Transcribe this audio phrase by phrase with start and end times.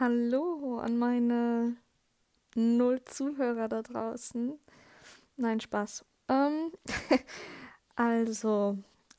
[0.00, 1.76] Hallo an meine
[2.56, 4.58] null Zuhörer da draußen.
[5.36, 6.04] Nein, Spaß.
[6.28, 6.72] Ähm,
[7.94, 8.76] also,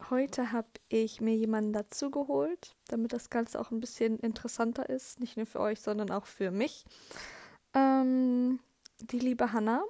[0.10, 5.22] heute habe ich mir jemanden dazu geholt, damit das Ganze auch ein bisschen interessanter ist.
[5.22, 6.84] Nicht nur für euch, sondern auch für mich.
[7.74, 8.60] Ähm,
[9.00, 9.82] die liebe Hanna.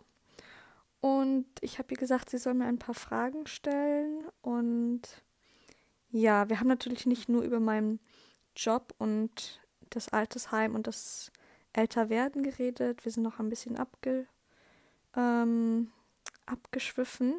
[1.02, 4.23] Und ich habe ihr gesagt, sie soll mir ein paar Fragen stellen.
[4.43, 5.02] Und
[6.11, 7.99] ja, wir haben natürlich nicht nur über meinen
[8.55, 9.64] Job und
[9.96, 11.32] das Altersheim und das
[11.73, 13.04] Älterwerden geredet.
[13.05, 14.27] Wir sind noch ein bisschen abge,
[15.16, 15.91] ähm,
[16.45, 17.35] abgeschwiffen.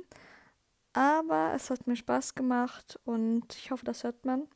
[0.93, 4.49] Aber es hat mir Spaß gemacht und ich hoffe, das hört man.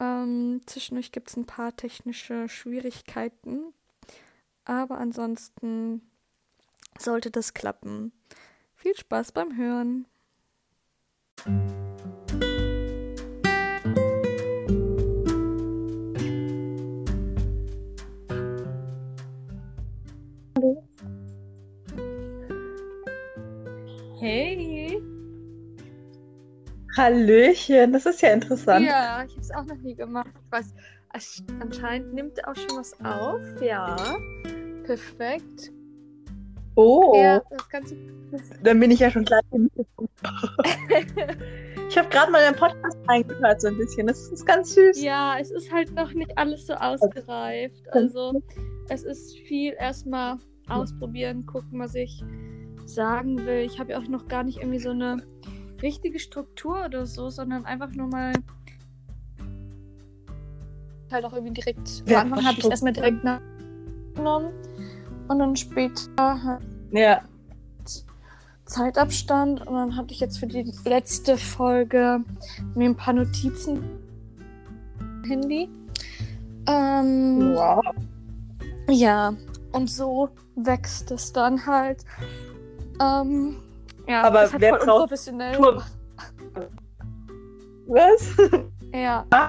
[0.00, 3.72] Ähm, zwischendurch gibt es ein paar technische Schwierigkeiten.
[4.64, 6.02] Aber ansonsten
[6.98, 8.12] sollte das klappen.
[8.74, 10.06] Viel Spaß beim Hören.
[26.96, 28.86] Hallöchen, das ist ja interessant.
[28.86, 30.30] Ja, ich habe es auch noch nie gemacht.
[30.46, 30.74] Ich weiß,
[31.60, 33.40] anscheinend nimmt er auch schon was auf.
[33.60, 33.96] Ja.
[34.84, 35.72] Perfekt.
[36.76, 37.96] Oh, Ja, das Ganze.
[38.62, 40.12] dann bin ich ja schon gleich im Mittelpunkt.
[41.90, 44.06] Ich habe gerade mal den Podcast reingehört, so ein bisschen.
[44.06, 45.00] Das ist ganz süß.
[45.02, 47.84] ja, es ist halt noch nicht alles so ausgereift.
[47.92, 48.42] Also,
[48.88, 52.24] es ist viel erstmal ausprobieren, gucken, was ich
[52.86, 53.60] sagen will.
[53.64, 55.18] Ich habe ja auch noch gar nicht irgendwie so eine
[55.84, 58.32] richtige Struktur oder so, sondern einfach nur mal
[61.10, 64.52] halt auch irgendwie direkt Ja, am Anfang habe ich erstmal direkt nachgenommen
[65.28, 67.22] und dann später halt Ja,
[68.64, 72.20] Zeitabstand und dann hatte ich jetzt für die letzte Folge
[72.74, 73.84] mir ein paar Notizen
[75.26, 75.68] Handy.
[76.66, 77.84] Ähm, wow.
[78.88, 79.34] Ja,
[79.72, 82.04] und so wächst es dann halt.
[83.00, 83.56] Ähm,
[84.08, 85.54] ja, Aber halt wer voll braucht.
[85.54, 85.82] Tour-
[87.86, 88.36] Was?
[88.94, 89.26] Ja.
[89.30, 89.48] Ah.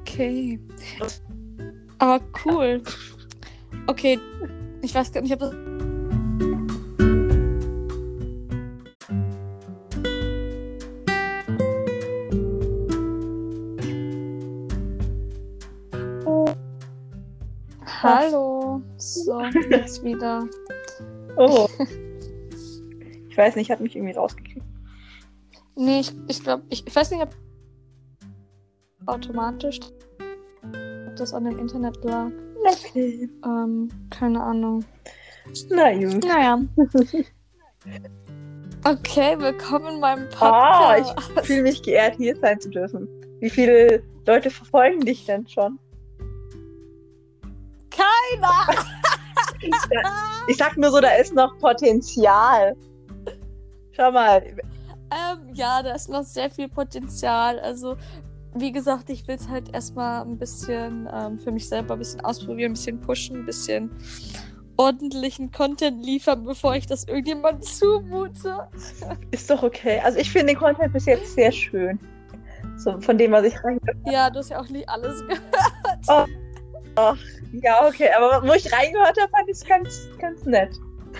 [0.00, 0.60] Okay.
[1.98, 2.82] Aber cool.
[3.86, 4.18] Okay,
[4.82, 5.52] ich weiß gar nicht, ob das.
[18.02, 18.82] Hallo.
[18.96, 19.40] So,
[19.70, 20.46] jetzt wieder.
[21.36, 21.68] Oh.
[23.28, 24.64] Ich weiß nicht, hat mich irgendwie rausgekriegt.
[25.74, 27.36] Nee, ich, ich glaube, ich, ich weiß nicht, ob
[29.04, 29.78] automatisch
[30.62, 32.30] ob das an dem Internet lag.
[32.64, 33.28] Okay.
[33.44, 34.86] Ähm, keine Ahnung.
[35.68, 36.24] Na gut.
[36.24, 36.58] Naja.
[38.84, 41.14] Okay, willkommen in meinem Ah, Podcast.
[41.40, 43.08] ich fühle mich geehrt, hier sein zu dürfen.
[43.40, 45.78] Wie viele Leute verfolgen dich denn schon?
[47.90, 48.84] Keiner!
[50.48, 52.76] Ich sag nur so, da ist noch Potenzial.
[53.92, 54.42] Schau mal.
[54.42, 57.58] ähm, ja, da ist noch sehr viel Potenzial.
[57.60, 57.96] Also,
[58.54, 62.20] wie gesagt, ich will es halt erstmal ein bisschen ähm, für mich selber ein bisschen
[62.20, 63.90] ausprobieren, ein bisschen pushen, ein bisschen
[64.76, 68.68] ordentlichen Content liefern, bevor ich das irgendjemandem zumute.
[69.30, 70.00] Ist doch okay.
[70.04, 71.98] Also ich finde den Content bis jetzt sehr schön.
[72.76, 73.80] So von dem, was ich rein.
[74.06, 76.36] Ja, du hast ja auch nicht alles gehört.
[77.52, 80.74] Ja, okay, aber wo ich reingehört habe, fand ich es ganz, ganz nett.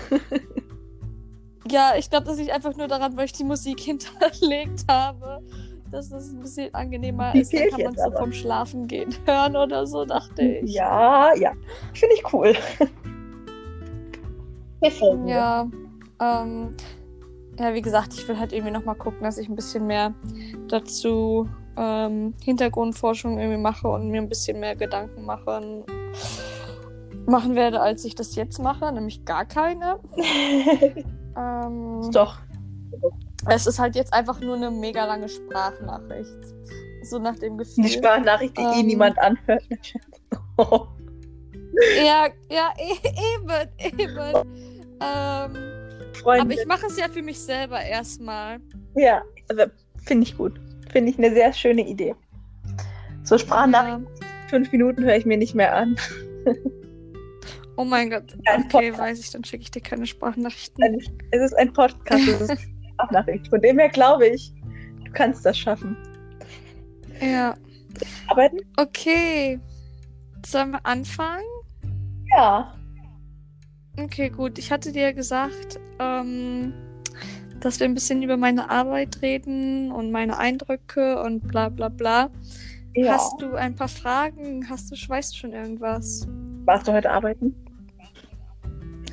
[1.71, 5.41] Ja, ich glaube, das liegt einfach nur daran, weil ich die Musik hinterlegt habe.
[5.91, 7.53] Dass das ein bisschen angenehmer Die ist.
[7.53, 8.17] Dann kann man so aber.
[8.17, 10.73] vom Schlafen gehen hören oder so, dachte ich.
[10.73, 11.53] Ja, ja.
[11.93, 12.55] Finde ich cool.
[14.81, 15.27] Gefällt.
[15.27, 15.69] Ja,
[16.21, 16.75] ähm,
[17.57, 20.13] ja, wie gesagt, ich will halt irgendwie nochmal gucken, dass ich ein bisschen mehr
[20.67, 25.83] dazu ähm, Hintergrundforschung irgendwie mache und mir ein bisschen mehr Gedanken machen,
[27.27, 29.99] machen werde, als ich das jetzt mache, nämlich gar keine.
[31.37, 32.39] Ähm, Doch.
[33.47, 36.55] es ist halt jetzt einfach nur eine mega lange Sprachnachricht.
[37.03, 37.83] So nach dem Gefühl.
[37.83, 38.87] Die Sprachnachricht, die eh Ähm.
[38.87, 39.63] niemand anhört.
[40.57, 40.87] Oh.
[42.03, 42.95] Ja, ja, e
[43.35, 44.19] eben, eben.
[44.99, 45.51] Ähm, aber
[46.15, 46.55] Freunde.
[46.55, 48.59] ich mache es ja für mich selber erstmal.
[48.95, 49.65] Ja, also,
[50.03, 50.59] finde ich gut.
[50.91, 52.15] Finde ich eine sehr schöne Idee.
[53.23, 54.07] So Sprachnachrichten,
[54.49, 55.97] fünf Minuten höre ich mir nicht mehr an.
[57.79, 58.35] Oh mein Gott.
[58.39, 58.99] Okay, Podcast.
[58.99, 60.99] weiß ich, dann schicke ich dir keine Sprachnachrichten.
[61.31, 62.59] Es ist ein Podcast, es ist eine
[62.93, 63.47] Sprachnachricht.
[63.49, 64.51] Von dem her glaube ich,
[65.05, 65.95] du kannst das schaffen.
[67.21, 67.53] Ja.
[68.27, 68.57] Arbeiten?
[68.77, 69.59] Okay.
[70.45, 71.43] Sollen wir anfangen?
[72.35, 72.73] Ja.
[73.99, 74.57] Okay, gut.
[74.57, 76.73] Ich hatte dir gesagt, ähm,
[77.59, 82.29] dass wir ein bisschen über meine Arbeit reden und meine Eindrücke und bla bla bla.
[82.95, 83.13] Ja.
[83.13, 84.67] Hast du ein paar Fragen?
[84.69, 86.27] Hast du, weißt du schon irgendwas?
[86.65, 87.55] Warst du heute arbeiten?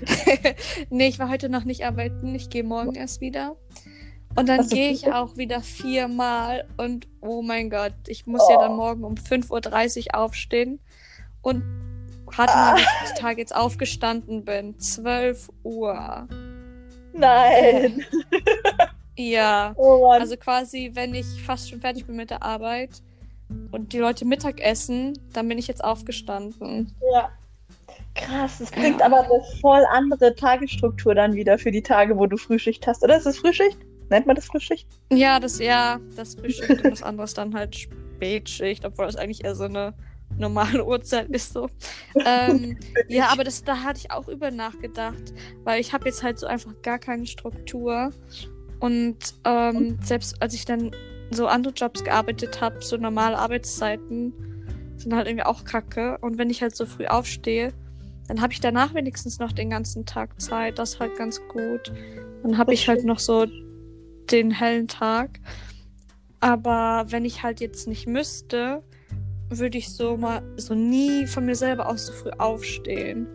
[0.91, 2.35] nee, ich war heute noch nicht arbeiten.
[2.35, 3.56] Ich gehe morgen erst wieder.
[4.37, 6.67] Und dann gehe ich auch wieder viermal.
[6.76, 8.61] Und oh mein Gott, ich muss ja Oh.
[8.61, 10.81] dann morgen um 5.30 Uhr aufstehen.
[11.43, 11.62] Und
[12.26, 12.73] rate Ah.
[12.73, 14.79] mal, welchen Tag jetzt aufgestanden bin.
[14.79, 16.26] 12 Uhr.
[17.14, 18.05] Nein.
[19.16, 19.75] Ja.
[19.76, 20.08] Oh.
[20.08, 23.00] Also quasi, wenn ich fast schon fertig bin mit der Arbeit
[23.70, 26.93] und die Leute Mittag essen, dann bin ich jetzt aufgestanden.
[27.12, 27.31] ja.
[28.16, 32.37] Krass, das bringt aber eine voll andere Tagesstruktur dann wieder für die Tage, wo du
[32.37, 33.02] Frühschicht hast.
[33.02, 33.78] Oder ist das Frühschicht?
[34.08, 34.88] Nennt man das Frühschicht?
[35.12, 39.44] Ja, das ja, das Frühstück und das andere ist dann halt Spätschicht, obwohl das eigentlich
[39.44, 39.94] eher so eine
[40.38, 41.69] normale Uhrzeit ist so.
[42.25, 42.78] Ähm,
[43.08, 45.32] ja, aber das, da hatte ich auch über nachgedacht,
[45.64, 48.10] weil ich habe jetzt halt so einfach gar keine Struktur
[48.81, 50.90] und ähm, selbst als ich dann
[51.31, 54.32] so andere Jobs gearbeitet habe, so normale Arbeitszeiten
[54.96, 57.72] sind halt irgendwie auch kacke und wenn ich halt so früh aufstehe,
[58.28, 61.92] dann habe ich danach wenigstens noch den ganzen Tag Zeit, das ist halt ganz gut.
[62.42, 63.46] Dann habe ich halt noch so
[64.31, 65.40] den hellen Tag.
[66.40, 68.82] Aber wenn ich halt jetzt nicht müsste,
[69.59, 73.27] würde ich so mal so nie von mir selber aus so früh aufstehen.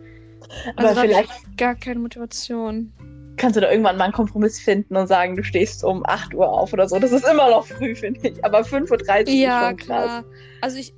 [0.76, 2.92] Aber Also vielleicht gar keine Motivation.
[3.36, 6.48] kannst du da irgendwann mal einen Kompromiss finden und sagen, du stehst um 8 Uhr
[6.50, 6.98] auf oder so.
[6.98, 8.44] Das ist immer noch früh, finde ich.
[8.44, 9.86] Aber 5.30 Uhr ist Ja, schon krass.
[9.86, 10.24] klar.
[10.60, 10.92] Also ich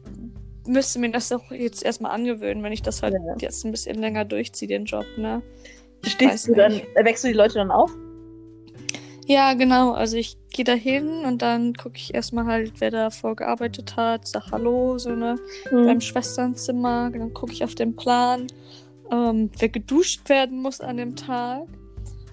[0.67, 3.35] müsste mir das doch jetzt erstmal angewöhnen, wenn ich das halt Ja.
[3.41, 5.43] jetzt ein bisschen länger durchziehe, den Job, ne?
[6.05, 6.87] Ich Stehst du dann, nicht.
[6.97, 7.91] äh, wächst du die Leute dann auf?
[9.27, 9.93] Ja, genau.
[9.93, 14.27] Also ich gehe da hin und dann gucke ich erstmal halt, wer da vorgearbeitet hat,
[14.27, 15.37] sag Hallo, so ne,
[15.69, 15.87] Hm.
[15.87, 17.11] beim Schwesternzimmer.
[17.11, 18.49] Dann gucke ich auf den Plan,
[19.11, 21.63] ähm, wer geduscht werden muss an dem Tag.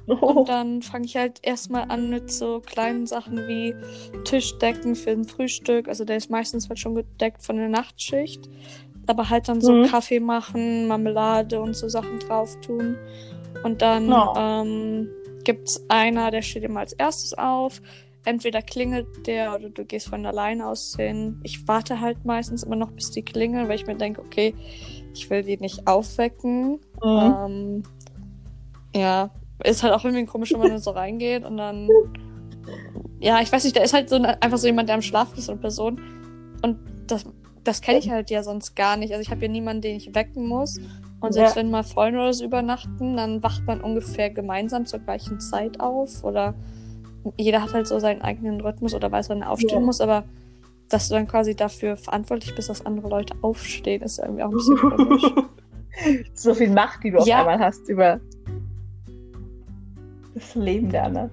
[0.08, 0.14] Oh.
[0.40, 3.76] Und dann fange ich halt erstmal an mit so kleinen Sachen wie
[4.24, 5.88] Tischdecken für ein Frühstück.
[5.88, 8.50] Also der ist meistens halt schon gedeckt von der Nachtschicht.
[9.06, 9.86] Aber halt dann so Mhm.
[9.86, 12.96] Kaffee machen, Marmelade und so Sachen drauf tun.
[13.64, 14.34] Und dann Oh.
[14.36, 15.10] ähm,
[15.50, 17.81] gibt's einer, der steht immer als erstes auf.
[18.24, 21.40] Entweder klingelt der oder du gehst von alleine aus hin.
[21.42, 24.54] Ich warte halt meistens immer noch, bis die klingeln, weil ich mir denke, okay,
[25.12, 26.80] ich will die nicht aufwecken.
[27.04, 27.36] Mhm.
[27.48, 27.84] Ähm,
[28.96, 29.31] ja,
[29.63, 31.90] ist halt auch irgendwie komisch, wenn man so reingeht und dann.
[33.19, 35.36] Ja, ich weiß nicht, da ist halt so eine, einfach so jemand, der am Schlafen
[35.40, 36.00] ist, so eine Person.
[36.62, 37.25] Und das,
[37.63, 39.13] das kenne ich halt ja sonst gar nicht.
[39.13, 40.80] Also ich habe ja niemanden, den ich wecken muss.
[41.21, 41.62] Und selbst Ja.
[41.62, 46.24] wenn mal Freunde oder so übernachten, dann wacht man ungefähr gemeinsam zur gleichen Zeit auf.
[46.24, 46.54] Oder
[47.38, 49.86] jeder hat halt so seinen eigenen Rhythmus oder weiß, wann er aufstehen Ja.
[49.86, 50.00] muss.
[50.01, 50.24] Aber
[50.88, 54.56] dass du dann quasi dafür verantwortlich bist, dass andere Leute aufstehen, ist irgendwie auch ein
[54.56, 55.24] bisschen komisch.
[56.33, 57.42] so viel Macht, die du Ja.
[57.42, 58.19] auf einmal hast über
[60.33, 61.30] das Leben der anderen.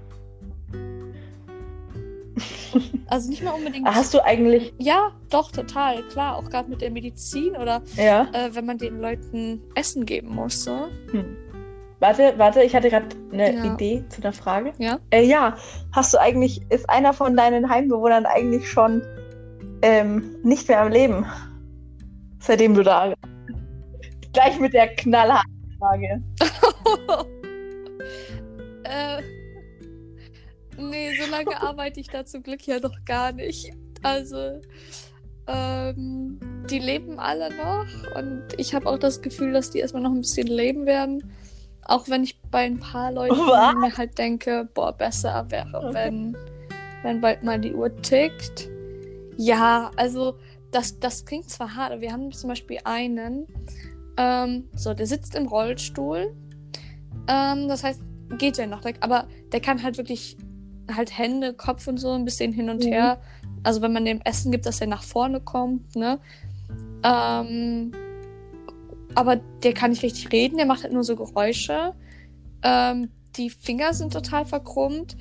[3.09, 3.87] Also nicht mal unbedingt.
[3.89, 6.37] Hast du eigentlich, Ja, doch, total, klar.
[6.37, 10.65] Auch gerade mit der Medizin oder ja, äh, wenn man den Leuten Essen geben muss.
[10.65, 10.89] So.
[11.13, 11.37] hm.
[12.01, 13.65] warte, warte, ich hatte gerade eine Ja.
[13.75, 14.73] Idee zu der Frage.
[14.79, 14.99] Ja.
[15.11, 15.57] Äh, ja,
[15.93, 19.03] hast du eigentlich, ist einer von deinen Heimbewohnern eigentlich schon
[19.83, 21.27] ähm, nicht mehr am Leben?
[22.41, 23.13] Seitdem du da.
[24.33, 26.23] Gleich mit der knallharten Frage.
[28.85, 29.23] äh,
[30.79, 33.73] nee, so lange arbeite ich da zum Glück ja noch gar nicht.
[34.03, 34.61] Also,
[35.47, 36.41] ähm,
[36.71, 37.87] die leben alle noch
[38.17, 41.33] und ich habe auch das Gefühl, dass die erstmal noch ein bisschen leben werden.
[41.83, 43.75] Auch wenn ich bei ein paar Leuten Was?
[43.77, 45.95] mir halt denke, boah, besser wäre, Okay.
[45.95, 46.37] wenn,
[47.03, 48.69] wenn bald mal die Uhr tickt.
[49.37, 50.37] Ja, also
[50.73, 53.47] das, das klingt zwar hart, aber wir haben zum Beispiel einen,
[54.17, 56.35] ähm, so, der sitzt im Rollstuhl.
[57.29, 58.01] Ähm, das heißt,
[58.39, 60.37] geht ja noch, aber der kann halt wirklich
[60.95, 62.89] halt Hände, Kopf und so ein bisschen hin und Mhm.
[62.93, 63.19] her.
[63.63, 66.19] Also wenn man dem Essen gibt, dass er nach vorne kommt, ne?
[67.03, 67.93] Ähm,
[69.15, 71.95] aber der kann nicht richtig reden, der macht halt nur so Geräusche.
[72.63, 75.17] Ähm, die Finger sind total verkrummt.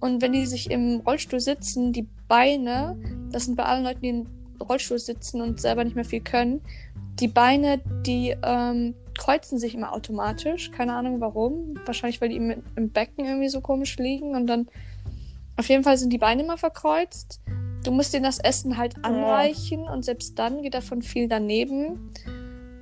[0.00, 2.96] Und wenn die sich im Rollstuhl sitzen, die Beine,
[3.30, 4.26] das sind bei allen Leuten, die im
[4.60, 6.62] Rollstuhl sitzen und selber nicht mehr viel können,
[7.18, 10.70] die Beine, die ähm, kreuzen sich immer automatisch.
[10.70, 11.74] Keine Ahnung warum.
[11.84, 14.34] Wahrscheinlich, weil die im, im Becken irgendwie so komisch liegen.
[14.34, 14.68] Und dann,
[15.56, 17.40] auf jeden Fall sind die Beine immer verkreuzt.
[17.84, 22.12] Du musst denen das Essen halt anreichen und selbst dann geht davon viel daneben.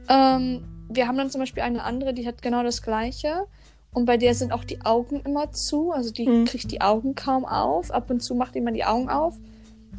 [0.08, 3.46] Ähm, wir haben dann zum Beispiel eine andere, die hat genau das Gleiche.
[3.92, 5.92] Und bei der sind auch die Augen immer zu.
[5.92, 6.44] Also die Mhm.
[6.46, 7.90] kriegt die Augen kaum auf.
[7.90, 9.36] Ab und zu macht die mal die Augen auf.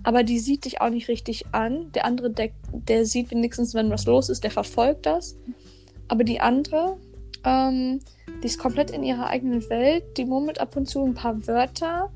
[0.04, 1.92] Aber die sieht dich auch nicht richtig an.
[1.94, 5.36] Der andere, der, der sieht wenigstens, wenn was los ist, der verfolgt das.
[6.08, 6.98] Aber die andere,
[7.44, 8.00] ähm,
[8.42, 10.18] die ist komplett in ihrer eigenen Welt.
[10.18, 12.12] Die murmelt ab und zu ein paar Wörter.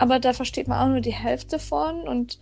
[0.00, 2.08] Aber da versteht man auch nur die Hälfte von.
[2.08, 2.38] Und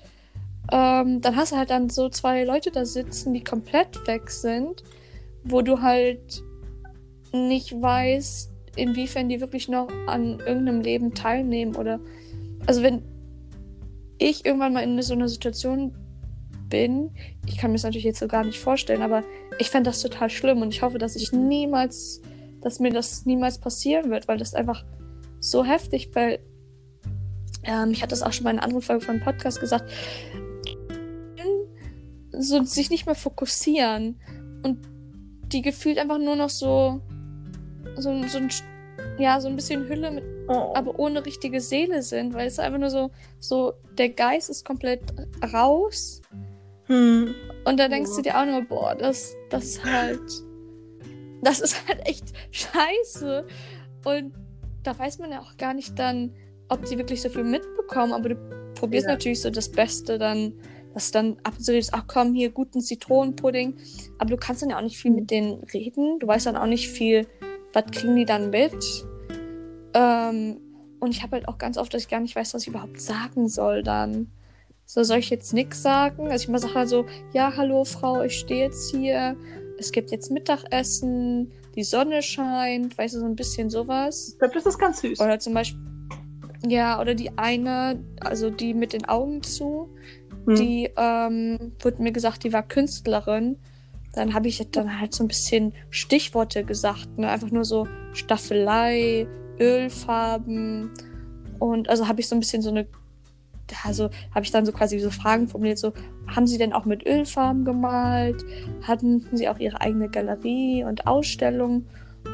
[0.71, 4.85] ähm, dann hast du halt dann so zwei Leute da sitzen, die komplett weg sind,
[5.43, 6.45] wo du halt
[7.33, 11.99] nicht weißt, inwiefern die wirklich noch an irgendeinem Leben teilnehmen oder
[12.67, 13.03] also wenn
[14.19, 15.93] ich irgendwann mal in so einer Situation
[16.69, 17.11] bin,
[17.47, 19.25] ich kann mir das natürlich jetzt so gar nicht vorstellen, aber
[19.59, 22.23] ich fände das total schlimm und ich hoffe, dass ich niemals,
[22.61, 24.85] dass mir das niemals passieren wird, weil das einfach
[25.41, 26.39] so heftig, weil
[27.65, 29.91] ähm, ich hatte das auch schon mal in einer anderen Folge von einem Podcast gesagt,
[32.39, 34.21] so sich nicht mehr fokussieren
[34.63, 34.79] und
[35.53, 37.01] die gefühlt einfach nur noch so
[37.97, 38.49] so, so ein
[39.19, 40.73] ja so ein bisschen Hülle mit oh.
[40.75, 43.11] aber ohne richtige Seele sind weil es einfach nur so
[43.41, 45.03] so der Geist ist komplett
[45.53, 46.23] raus
[46.85, 47.35] hm.
[47.65, 48.17] und da denkst oh.
[48.17, 50.21] du dir auch nur boah das das ist halt
[51.43, 53.47] das ist halt echt scheiße
[54.05, 54.33] und
[54.85, 56.35] da weiß man ja auch gar nicht dann
[56.69, 58.37] ob die wirklich so viel mitbekommen aber du
[58.75, 59.13] probierst ja.
[59.13, 60.53] natürlich so das Beste dann
[60.95, 63.77] dass dann ab und zu ist, ach komm, hier guten Zitronenpudding.
[64.19, 66.19] Aber du kannst dann ja auch nicht viel mit denen reden.
[66.19, 67.27] Du weißt dann auch nicht viel,
[67.73, 68.75] was kriegen die dann mit.
[69.95, 70.61] Ähm,
[70.99, 73.01] und ich habe halt auch ganz oft, dass ich gar nicht weiß, was ich überhaupt
[73.01, 74.33] sagen soll dann.
[74.87, 76.33] So, soll ich jetzt nichts sagen?
[76.33, 79.37] Also ich mal sage halt so, ja, hallo Frau, ich stehe jetzt hier.
[79.79, 84.31] Es gibt jetzt Mittagessen, die Sonne scheint, weißt du, so ein bisschen sowas.
[84.33, 85.21] Ich glaube, das ist ganz süß.
[85.21, 85.81] Oder zum Beispiel,
[86.67, 89.89] ja, oder die eine, also die mit den Augen zu,
[90.49, 90.57] hm.
[90.57, 93.57] Die ähm, wurde mir gesagt, die war Künstlerin.
[94.15, 97.29] Dann habe ich dann halt so ein bisschen Stichworte gesagt, ne?
[97.29, 99.27] Einfach nur so Staffelei,
[99.61, 100.91] Ölfarben.
[101.59, 102.87] Und also habe ich so ein bisschen so eine,
[103.85, 105.93] also habe ich dann so quasi so Fragen formuliert, so,
[106.27, 108.43] haben Sie denn auch mit Ölfarben gemalt?
[108.83, 111.85] Hatten Sie auch Ihre eigene Galerie und Ausstellung?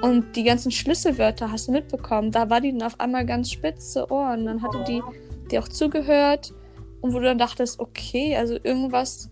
[0.03, 2.31] Und die ganzen Schlüsselwörter hast du mitbekommen.
[2.31, 4.45] Da war die dann auf einmal ganz spitze Ohren.
[4.45, 5.03] Dann hatte die,
[5.51, 6.53] die auch zugehört
[7.01, 9.31] und wo du dann dachtest, okay, also irgendwas,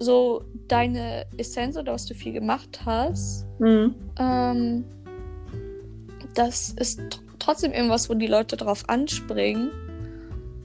[0.00, 3.94] so deine Essenz oder was du viel gemacht hast, mhm.
[4.18, 4.84] ähm,
[6.34, 7.00] das ist
[7.38, 9.70] trotzdem irgendwas, wo die Leute drauf anspringen.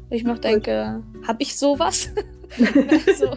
[0.09, 2.09] Und ich noch denke, habe ich sowas?
[3.07, 3.35] also,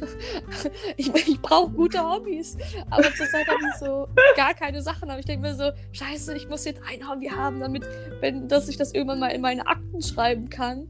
[0.96, 2.56] ich, ich brauche gute Hobbys.
[2.90, 5.10] Aber zurzeit habe ich so gar keine Sachen.
[5.10, 7.84] Aber ich denke mir so, scheiße, ich muss jetzt ein Hobby haben, damit,
[8.20, 10.88] wenn, dass ich das irgendwann mal in meine Akten schreiben kann.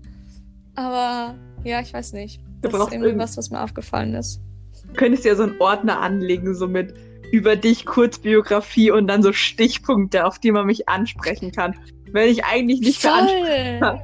[0.75, 2.40] Aber ja, ich weiß nicht.
[2.62, 4.40] Das ist irgendwas, was mir aufgefallen ist.
[4.87, 6.95] Du könntest ja so einen Ordner anlegen, so mit
[7.33, 11.76] über dich Kurzbiografie und dann so Stichpunkte, auf die man mich ansprechen kann.
[12.12, 13.29] Wenn ich eigentlich nicht Voll.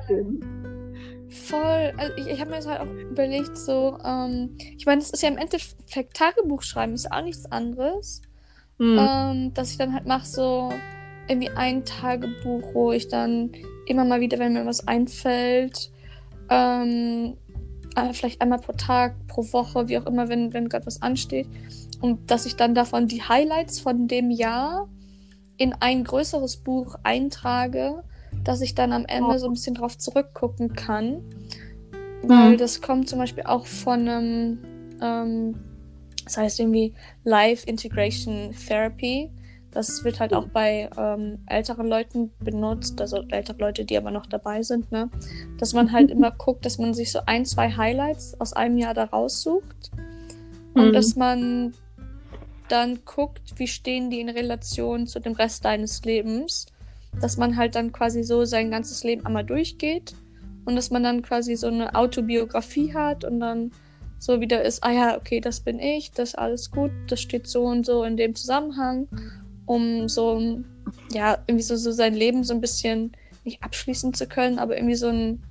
[0.07, 0.56] bin.
[1.45, 1.93] Voll.
[1.97, 5.23] Also ich, ich habe mir das halt auch überlegt, so, ähm, ich meine, das ist
[5.23, 8.23] ja im Endeffekt Tagebuch schreiben, ist auch nichts anderes.
[8.79, 8.99] Mhm.
[8.99, 10.71] Ähm, dass ich dann halt mache, so
[11.29, 13.53] irgendwie ein Tagebuch, wo ich dann
[13.87, 15.91] immer mal wieder, wenn mir was einfällt,
[16.51, 17.37] ähm,
[17.97, 21.49] äh, vielleicht einmal pro Tag, pro Woche, wie auch immer, wenn, wenn gerade was ansteht.
[22.01, 24.89] Und dass ich dann davon die Highlights von dem Jahr
[25.57, 28.05] in ein größeres Buch eintrage,
[28.47, 31.21] dass ich dann am Ende so ein bisschen drauf zurückgucken kann.
[32.23, 32.59] Weil mhm.
[32.59, 34.59] das kommt zum Beispiel auch von einem,
[35.03, 35.55] ähm,
[36.25, 39.31] das heißt irgendwie Live Integration Therapy.
[39.73, 44.27] Das wird halt auch bei ähm, älteren Leuten benutzt, also ältere Leute, die aber noch
[44.27, 45.11] dabei sind, ne?
[45.59, 48.95] Dass man halt immer guckt, dass man sich so ein, zwei Highlights aus einem Jahr
[48.95, 49.91] da raussucht.
[50.73, 50.93] Und mhm.
[50.93, 51.75] dass man
[52.69, 56.67] dann guckt, wie stehen die in Relation zu dem Rest deines Lebens.
[57.21, 60.15] Dass man halt dann quasi so sein ganzes Leben einmal durchgeht
[60.65, 63.71] und dass man dann quasi so eine Autobiografie hat und dann
[64.19, 67.47] so wieder ist, ah ja, okay, das bin ich, das ist alles gut, das steht
[67.47, 69.09] so und so in dem Zusammenhang
[69.67, 70.41] um so,
[71.13, 73.13] ja, irgendwie so, so sein Leben so ein bisschen
[73.45, 75.43] nicht abschließen zu können, aber irgendwie so ein,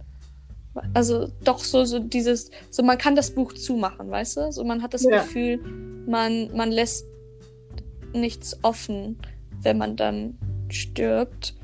[0.94, 4.52] also doch so, so dieses, so man kann das Buch zumachen, weißt du?
[4.52, 5.22] So man hat das ja.
[5.22, 5.60] Gefühl,
[6.08, 7.06] man, man lässt
[8.14, 9.18] nichts offen,
[9.62, 10.38] wenn man dann
[10.76, 11.56] stirbt.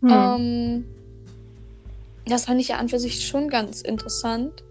[0.00, 0.10] Hm.
[0.10, 0.84] Ähm,
[2.26, 4.62] das fand ich ja an für sich schon ganz interessant.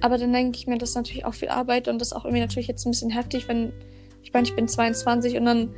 [0.00, 2.24] Aber dann denke ich mir, das ist natürlich auch viel Arbeit und das ist auch
[2.24, 3.72] irgendwie natürlich jetzt ein bisschen heftig, wenn
[4.22, 5.70] ich meine, ich bin 22 und dann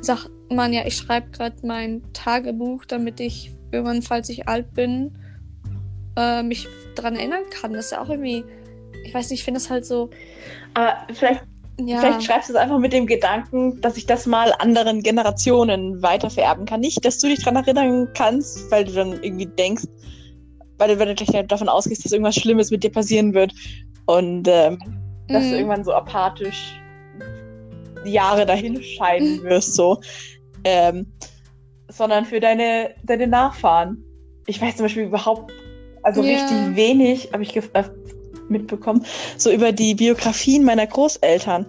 [0.00, 5.16] sagt man ja, ich schreibe gerade mein Tagebuch, damit ich irgendwann, falls ich alt bin,
[6.16, 7.72] äh, mich daran erinnern kann.
[7.72, 8.42] Das ist ja auch irgendwie,
[9.04, 10.10] ich weiß nicht, ich finde das halt so.
[10.74, 11.44] Aber vielleicht,
[11.86, 12.00] ja.
[12.00, 16.64] vielleicht schreibst du es einfach mit dem Gedanken, dass ich das mal anderen Generationen weitervererben
[16.66, 16.80] kann.
[16.80, 19.84] Nicht, dass du dich daran erinnern kannst, weil du dann irgendwie denkst,
[20.78, 23.52] weil du, wenn du gleich davon ausgehst, dass irgendwas Schlimmes mit dir passieren wird
[24.06, 24.78] und ähm,
[25.28, 25.50] dass mhm.
[25.50, 26.80] du irgendwann so apathisch
[28.04, 30.00] Jahre dahin scheiden wirst, so.
[30.64, 31.06] Ähm,
[31.88, 34.04] sondern für deine, deine Nachfahren.
[34.46, 35.52] Ich weiß zum Beispiel überhaupt,
[36.02, 36.40] also yeah.
[36.40, 37.62] richtig wenig, habe ich äh,
[38.50, 39.04] mitbekommen,
[39.36, 41.66] so über die Biografien meiner Großeltern.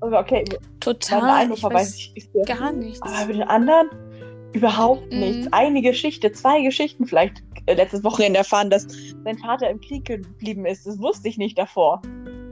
[0.00, 0.44] Also, okay,
[0.80, 1.50] total.
[1.52, 3.02] Ich weiß ich, ich, ich, gar nichts.
[3.02, 3.88] Aber über den anderen
[4.52, 5.20] überhaupt mhm.
[5.20, 5.52] nichts.
[5.52, 8.86] Eine Geschichte, zwei Geschichten vielleicht äh, letztes Wochenende erfahren, dass
[9.24, 10.86] sein Vater im Krieg geblieben ist.
[10.86, 12.00] Das wusste ich nicht davor.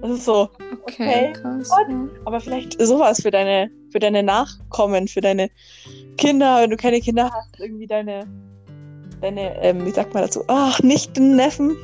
[0.02, 0.50] Das ist so,
[0.82, 2.08] okay, okay krass, ja.
[2.26, 5.50] aber vielleicht sowas für deine, für deine Nachkommen, für deine
[6.18, 8.26] Kinder, wenn du keine Kinder hast, irgendwie deine,
[9.22, 11.76] deine, ähm, wie sagt man dazu, ach, Nichten, Neffen.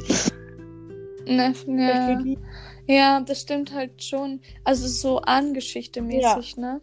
[1.27, 2.19] Neffen, ja.
[2.87, 4.41] Ja, das stimmt halt schon.
[4.65, 6.63] Also so Angeschichte-mäßig, ja.
[6.63, 6.81] ne?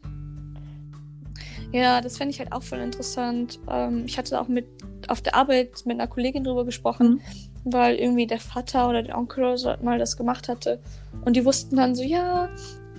[1.72, 3.60] Ja, das fände ich halt auch voll interessant.
[3.70, 4.66] Ähm, ich hatte auch mit
[5.08, 7.22] auf der Arbeit mit einer Kollegin drüber gesprochen,
[7.64, 7.74] mhm.
[7.74, 10.80] weil irgendwie der Vater oder der Onkel oder so mal das gemacht hatte.
[11.26, 12.50] Und die wussten dann so, ja,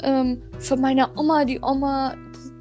[0.02, 2.14] ähm, von meiner Oma, die Oma,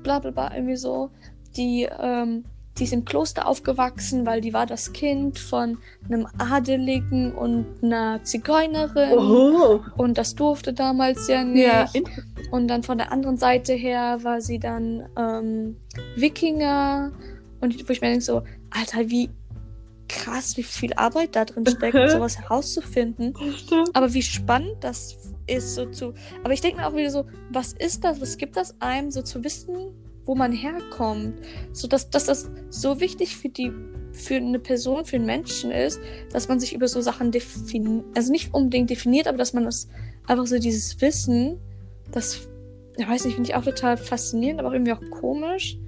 [0.03, 1.11] bla bla bla, irgendwie so,
[1.55, 2.43] die ähm,
[2.79, 8.23] die ist im Kloster aufgewachsen, weil die war das Kind von einem Adeligen und einer
[8.23, 9.17] Zigeunerin.
[9.17, 9.81] Oh.
[9.97, 11.65] Und das durfte damals ja nicht.
[11.65, 11.87] Ja.
[12.51, 15.77] Und dann von der anderen Seite her war sie dann ähm,
[16.15, 17.11] Wikinger.
[17.61, 19.29] Und wo ich mir denke so, Alter, wie
[20.07, 23.33] krass, wie viel Arbeit da drin steckt, sowas herauszufinden.
[23.93, 25.17] Aber wie spannend das
[25.47, 26.13] ist, so zu.
[26.43, 28.21] Aber ich denke mir auch wieder so, was ist das?
[28.21, 29.93] Was gibt das einem, so zu wissen,
[30.29, 31.39] wo man herkommt.
[31.73, 33.73] So dass, dass das so wichtig für die
[34.11, 35.99] für eine Person, für einen Menschen ist,
[36.31, 39.87] dass man sich über so Sachen definiert, also nicht unbedingt definiert, aber dass man das
[40.27, 41.59] einfach so dieses Wissen,
[42.11, 42.47] das,
[42.97, 45.79] ich weiß nicht, finde ich auch total faszinierend, aber auch irgendwie auch komisch.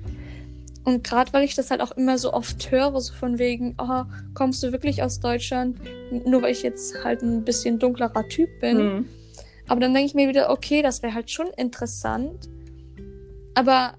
[0.85, 4.05] Und gerade weil ich das halt auch immer so oft höre, so von wegen, oh,
[4.33, 5.77] kommst du wirklich aus Deutschland?
[6.25, 8.77] Nur weil ich jetzt halt ein bisschen dunklerer Typ bin.
[8.77, 9.05] Mhm.
[9.67, 12.49] Aber dann denke ich mir wieder, okay, das wäre halt schon interessant.
[13.53, 13.93] Aber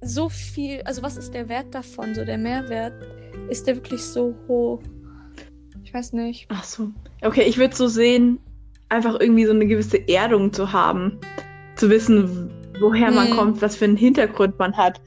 [0.00, 2.92] so viel, also was ist der Wert davon, so der Mehrwert?
[3.48, 4.80] Ist der wirklich so hoch?
[5.82, 6.46] Ich weiß nicht.
[6.50, 6.90] Ach so.
[7.22, 8.38] Okay, ich würde so sehen,
[8.88, 11.18] einfach irgendwie so eine gewisse Erdung zu haben.
[11.76, 12.50] Zu wissen,
[12.80, 13.36] woher man hm.
[13.36, 15.00] kommt, was für einen Hintergrund man hat.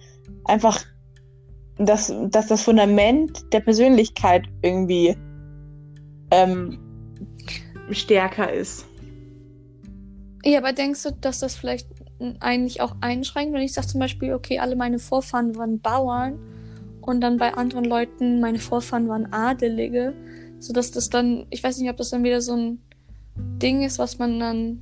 [0.45, 0.83] Einfach,
[1.77, 5.15] dass, dass das Fundament der Persönlichkeit irgendwie
[6.31, 6.79] ähm,
[7.91, 8.85] stärker ist.
[10.43, 11.87] Ja, aber denkst du, dass das vielleicht
[12.39, 16.39] eigentlich auch einschränkt, wenn ich sage zum Beispiel, okay, alle meine Vorfahren waren Bauern
[17.01, 20.13] und dann bei anderen Leuten meine Vorfahren waren Adelige,
[20.59, 22.81] sodass das dann, ich weiß nicht, ob das dann wieder so ein
[23.35, 24.81] Ding ist, was man dann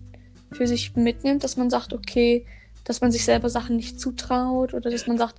[0.51, 2.45] für sich mitnimmt, dass man sagt, okay,
[2.83, 5.35] dass man sich selber Sachen nicht zutraut oder dass man sagt,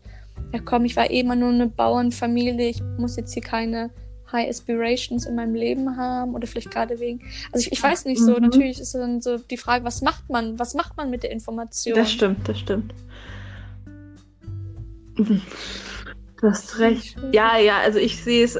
[0.52, 3.90] ja komm, ich war eh immer nur eine Bauernfamilie, ich muss jetzt hier keine
[4.32, 7.20] High Aspirations in meinem Leben haben oder vielleicht gerade wegen.
[7.52, 8.42] Also ich, ich weiß nicht so, mhm.
[8.42, 10.58] natürlich ist dann so die Frage, was macht man?
[10.58, 11.94] Was macht man mit der Information?
[11.94, 12.94] Das stimmt, das stimmt.
[15.16, 17.16] Du hast recht.
[17.32, 18.58] Ja, ja, also ich sehe es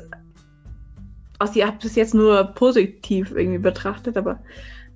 [1.39, 4.39] aus, ihr habt es jetzt nur positiv irgendwie betrachtet, aber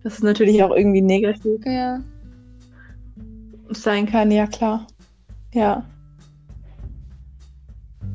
[0.02, 1.60] das ist natürlich auch irgendwie negativ.
[1.64, 2.00] Ja.
[3.70, 4.86] Sein kann, ja klar.
[5.52, 5.86] Ja.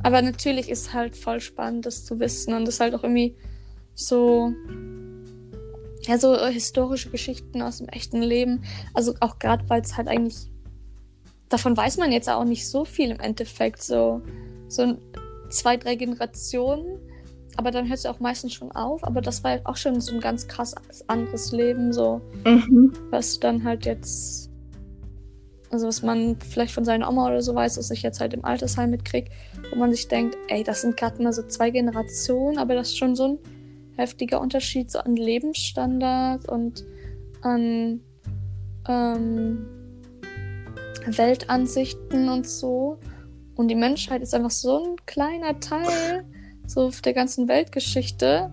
[0.04, 3.36] Aber natürlich ist halt voll spannend, das zu wissen und das halt auch irgendwie
[3.96, 4.54] so,
[6.02, 8.64] ja, so historische Geschichten aus dem echten Leben.
[8.94, 10.50] Also auch gerade, weil es halt eigentlich,
[11.50, 14.22] davon weiß man jetzt auch nicht so viel im Endeffekt, so,
[14.68, 14.98] so
[15.50, 17.00] zwei, drei Generationen.
[17.58, 19.04] Aber dann hört es auch meistens schon auf.
[19.04, 20.76] Aber das war halt auch schon so ein ganz krass
[21.08, 22.94] anderes Leben, so, mhm.
[23.10, 24.49] was dann halt jetzt
[25.72, 28.44] also was man vielleicht von seiner Oma oder so weiß, was ich jetzt halt im
[28.44, 29.30] Altersheim mitkriege,
[29.72, 32.98] wo man sich denkt, ey, das sind gerade mal so zwei Generationen, aber das ist
[32.98, 33.40] schon so ein
[33.96, 36.84] heftiger Unterschied so an Lebensstandard und
[37.42, 38.02] an
[38.88, 39.68] ähm,
[41.06, 43.00] Weltansichten und so.
[43.56, 46.26] Und die Menschheit ist einfach so ein kleiner Teil
[46.66, 48.52] so der ganzen Weltgeschichte.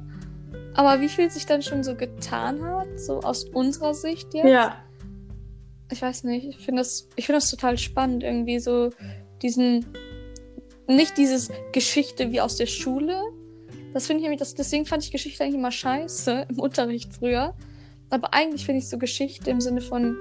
[0.75, 4.49] Aber wie viel sich dann schon so getan hat, so aus unserer Sicht jetzt.
[4.49, 4.86] Ja
[5.91, 8.91] ich weiß nicht, ich finde das, ich finde das total spannend, irgendwie so
[9.43, 9.87] diesen,
[10.89, 13.21] nicht dieses Geschichte wie aus der Schule.
[13.93, 17.55] Das finde ich nämlich, das, deswegen fand ich Geschichte eigentlich immer scheiße im Unterricht früher.
[18.11, 20.17] Aber eigentlich finde ich so Geschichte im Sinne von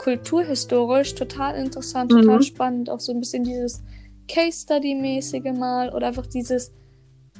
[0.00, 2.42] kulturhistorisch total interessant, total mhm.
[2.42, 2.90] spannend.
[2.90, 3.82] Auch so ein bisschen dieses
[4.28, 6.72] Case Study-mäßige mal oder einfach dieses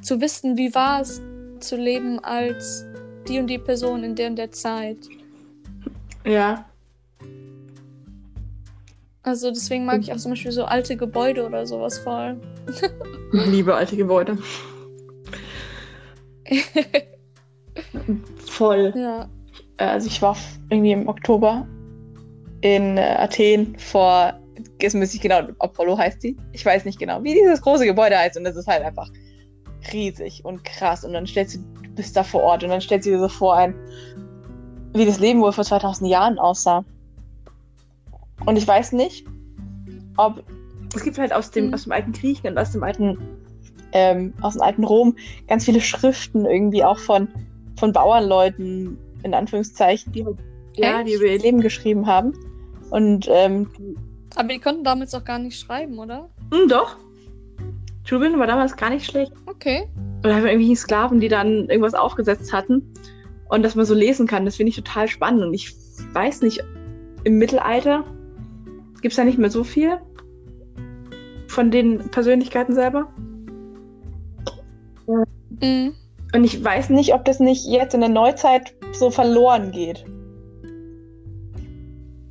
[0.01, 1.21] zu wissen, wie war es
[1.59, 2.85] zu leben als
[3.27, 4.97] die und die Person in der und der Zeit.
[6.25, 6.70] Ja,
[9.23, 12.39] also deswegen mag ich auch zum Beispiel so alte Gebäude oder sowas voll.
[13.33, 14.37] Ich liebe alte Gebäude.
[18.45, 18.93] voll.
[18.95, 19.29] Ja.
[19.77, 20.35] Also ich war
[20.69, 21.67] irgendwie im Oktober
[22.61, 24.33] in äh, Athen vor,
[24.81, 26.37] jetzt müsste ich genau, Apollo heißt die.
[26.51, 28.37] Ich weiß nicht genau, wie dieses große Gebäude heißt.
[28.37, 29.09] Und das ist halt einfach
[29.93, 31.03] riesig und krass.
[31.03, 33.29] Und dann stellst du, du bist da vor Ort und dann stellst du dir so
[33.29, 33.75] vor, ein
[34.93, 36.83] wie das Leben wohl vor 2000 Jahren aussah.
[38.45, 39.25] Und ich weiß nicht,
[40.17, 40.43] ob
[40.93, 41.73] es gibt halt aus dem, Mhm.
[41.73, 43.17] aus dem alten Griechenland, aus dem alten,
[43.93, 45.15] ähm, aus dem alten Rom
[45.47, 47.27] ganz viele Schriften irgendwie auch von,
[47.79, 50.25] von Bauernleuten, in Anführungszeichen, die,
[50.75, 52.33] ja, die über ihr Leben geschrieben haben.
[52.89, 53.69] Und ähm,
[54.35, 56.29] Aber die konnten damals auch gar nicht schreiben, oder?
[56.53, 56.97] hm, doch.
[58.03, 59.31] Tubin war damals gar nicht schlecht.
[59.45, 59.87] Okay.
[60.23, 62.93] Oder haben irgendwie Sklaven, die dann irgendwas aufgesetzt hatten.
[63.49, 65.43] Und dass man so lesen kann, das finde ich total spannend.
[65.43, 65.73] Und ich
[66.13, 66.63] weiß nicht,
[67.23, 68.03] im Mittelalter
[69.01, 69.99] gibt es da nicht mehr so viel
[71.47, 73.11] von den Persönlichkeiten selber.
[75.61, 75.93] Mhm.
[76.33, 80.05] Und ich weiß nicht, ob das nicht jetzt in der Neuzeit so verloren geht.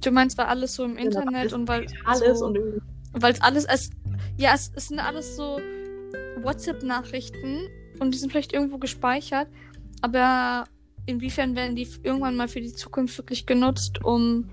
[0.03, 2.59] Du meinst, weil alles so im Internet alles und weil Alles so, und
[3.13, 3.91] weil es alles es
[4.39, 5.59] ja es, es sind alles so
[6.43, 9.49] WhatsApp-Nachrichten und die sind vielleicht irgendwo gespeichert,
[10.01, 10.65] aber
[11.05, 14.49] inwiefern werden die irgendwann mal für die Zukunft wirklich genutzt, um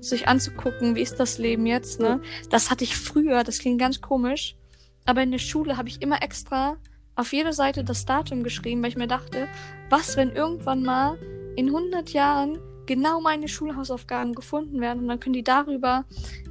[0.00, 2.20] sich anzugucken, wie ist das Leben jetzt, ne?
[2.50, 4.56] Das hatte ich früher, das klingt ganz komisch,
[5.04, 6.76] aber in der Schule habe ich immer extra
[7.16, 9.48] auf jede Seite das Datum geschrieben, weil ich mir dachte,
[9.90, 11.18] was, wenn irgendwann mal
[11.56, 16.04] in 100 Jahren genau meine Schulhausaufgaben gefunden werden und dann können die darüber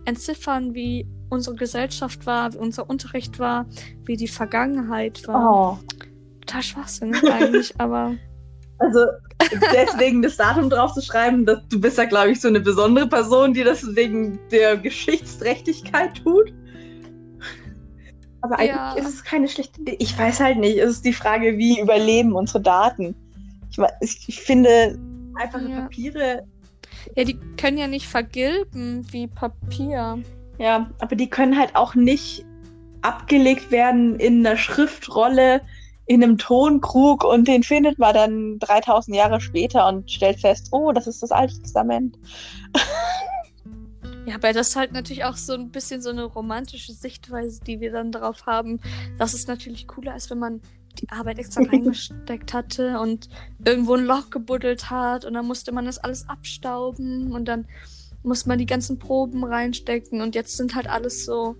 [0.06, 3.66] entziffern, wie unsere Gesellschaft war, wie unser Unterricht war,
[4.06, 5.52] wie die Vergangenheit war.
[5.52, 5.80] Oh.
[6.42, 8.16] Total schwachsinnig eigentlich, aber
[8.80, 9.06] Also
[9.73, 13.08] deswegen das Datum drauf zu schreiben, dass du bist ja, glaube ich, so eine besondere
[13.08, 16.54] Person, die das wegen der Geschichtsträchtigkeit tut.
[18.41, 18.93] Aber eigentlich Ja.
[18.93, 19.95] ist es keine schlechte Idee.
[20.00, 20.78] Ich weiß halt nicht.
[20.78, 23.15] Es ist die Frage, wie überleben unsere Daten.
[24.02, 24.97] Ich, ich finde
[25.36, 25.82] einfache Ja.
[25.82, 26.43] Papiere,
[27.15, 30.19] ja, die können ja nicht vergilben wie Papier.
[30.58, 32.43] ja, aber die können halt auch nicht
[33.02, 35.62] abgelegt werden in einer Schriftrolle,
[36.08, 40.91] in einem Tonkrug und den findet man dann 3000 Jahre später und stellt fest, oh,
[40.93, 42.17] das ist das Alte Testament.
[44.26, 47.80] Ja, aber das ist halt natürlich auch so ein bisschen so eine romantische Sichtweise, die
[47.80, 48.80] wir dann darauf haben,
[49.17, 50.62] dass es natürlich cooler ist, wenn man
[51.02, 53.30] die Arbeit extra reingesteckt hatte und
[53.63, 57.67] irgendwo ein Loch gebuddelt hat und dann musste man das alles abstauben und dann
[58.24, 61.56] muss man die ganzen Proben reinstecken und jetzt sind halt alles so,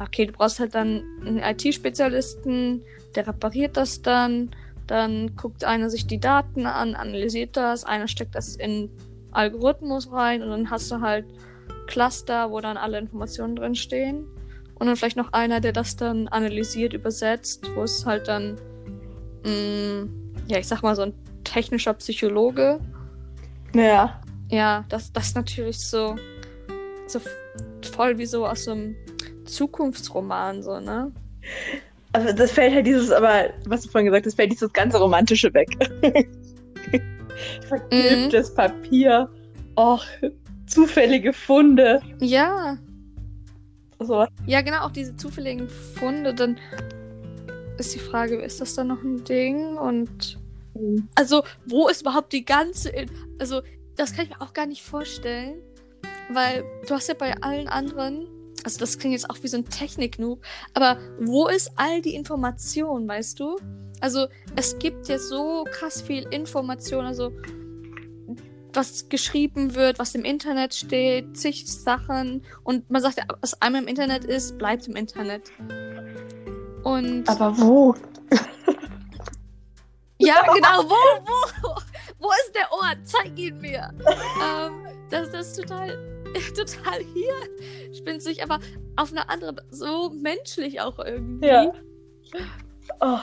[0.00, 2.82] okay, du brauchst halt dann einen IT-Spezialisten,
[3.14, 4.50] der repariert das dann,
[4.86, 8.90] dann guckt einer sich die Daten an, analysiert das, einer steckt das in
[9.32, 11.26] Algorithmus rein und dann hast du halt
[11.86, 14.26] Cluster, wo dann alle Informationen drin stehen.
[14.74, 18.56] Und dann vielleicht noch einer, der das dann analysiert, übersetzt, wo es halt dann,
[19.44, 20.08] mh,
[20.48, 22.80] ja, ich sag mal, so ein technischer Psychologe.
[23.74, 24.20] Ja.
[24.50, 26.16] Ja, das, das ist natürlich so,
[27.06, 27.20] so
[27.94, 28.96] voll wie so aus so einem
[29.52, 31.12] Zukunftsroman, so, ne?
[32.12, 35.52] Also das fällt halt dieses, aber was du vorhin gesagt hast, fällt dieses ganze Romantische
[35.54, 35.68] weg.
[37.68, 39.28] Vergilbtes Papier,
[39.76, 40.04] och,
[40.66, 42.76] zufällige Funde, Ja,
[43.98, 44.28] sowas.
[44.46, 46.58] ja, genau, auch diese zufälligen Funde, dann
[47.78, 49.76] ist die Frage, ist das dann noch ein Ding?
[49.78, 50.38] Und
[51.14, 52.90] Also, wo ist überhaupt die ganze.
[52.90, 53.62] In also,
[53.96, 55.54] das kann ich mir auch gar nicht vorstellen.
[56.32, 58.26] Weil du hast ja bei allen anderen.
[58.64, 60.40] Also, das klingt jetzt auch wie so ein Technik-Noob.
[60.74, 63.56] Aber wo ist all die Information, weißt du?
[64.00, 67.04] Also, es gibt ja so krass viel Information.
[67.04, 67.32] Also,
[68.72, 72.42] was geschrieben wird, was im Internet steht, zig Sachen.
[72.62, 75.50] Und man sagt ja, was einmal im Internet ist, bleibt im Internet.
[76.84, 77.28] Und.
[77.28, 77.94] Aber wo?
[80.24, 80.84] Ja, genau.
[80.88, 80.94] Wo,
[81.26, 81.74] wo,
[82.20, 82.98] wo ist der Ort?
[83.02, 83.92] Zeig ihn mir.
[84.40, 86.21] ähm, das, das ist total,
[86.56, 87.34] total hier.
[87.94, 88.58] Spinnt sich, aber
[88.96, 91.46] auf eine andere, so menschlich auch irgendwie.
[91.46, 91.72] Ja.
[93.00, 93.18] Oh,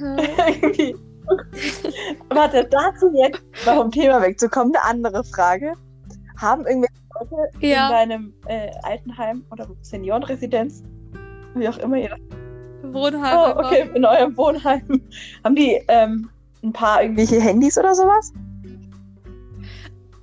[0.00, 0.96] Äh, irgendwie.
[2.30, 5.74] Warte, dazu jetzt, noch vom Thema wegzukommen, eine andere Frage.
[6.38, 10.84] Haben irgendwelche Leute in ja, deinem äh, Altenheim oder Seniorenresidenz,
[11.54, 13.56] wie auch immer ihr das Wohnheim.
[13.56, 15.02] Oh, okay, in eurem Wohnheim.
[15.44, 16.30] Haben die ähm,
[16.62, 18.32] ein paar irgendwelche Handys oder sowas?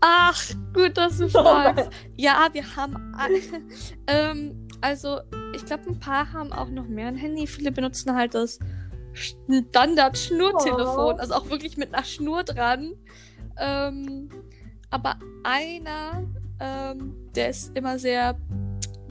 [0.01, 1.89] Ach, gut, dass du Oh fragst.
[2.15, 3.15] ja, wir haben.
[4.07, 5.19] ähm, also,
[5.53, 7.47] ich glaube, ein paar haben auch noch mehr ein Handy.
[7.47, 8.59] Viele benutzen halt das
[9.13, 11.15] Standard-Schnurtelefon.
[11.15, 11.17] Oh.
[11.17, 12.93] Also auch wirklich mit einer Schnur dran.
[13.57, 14.29] Ähm,
[14.89, 16.23] aber einer,
[16.59, 18.37] ähm, der ist immer sehr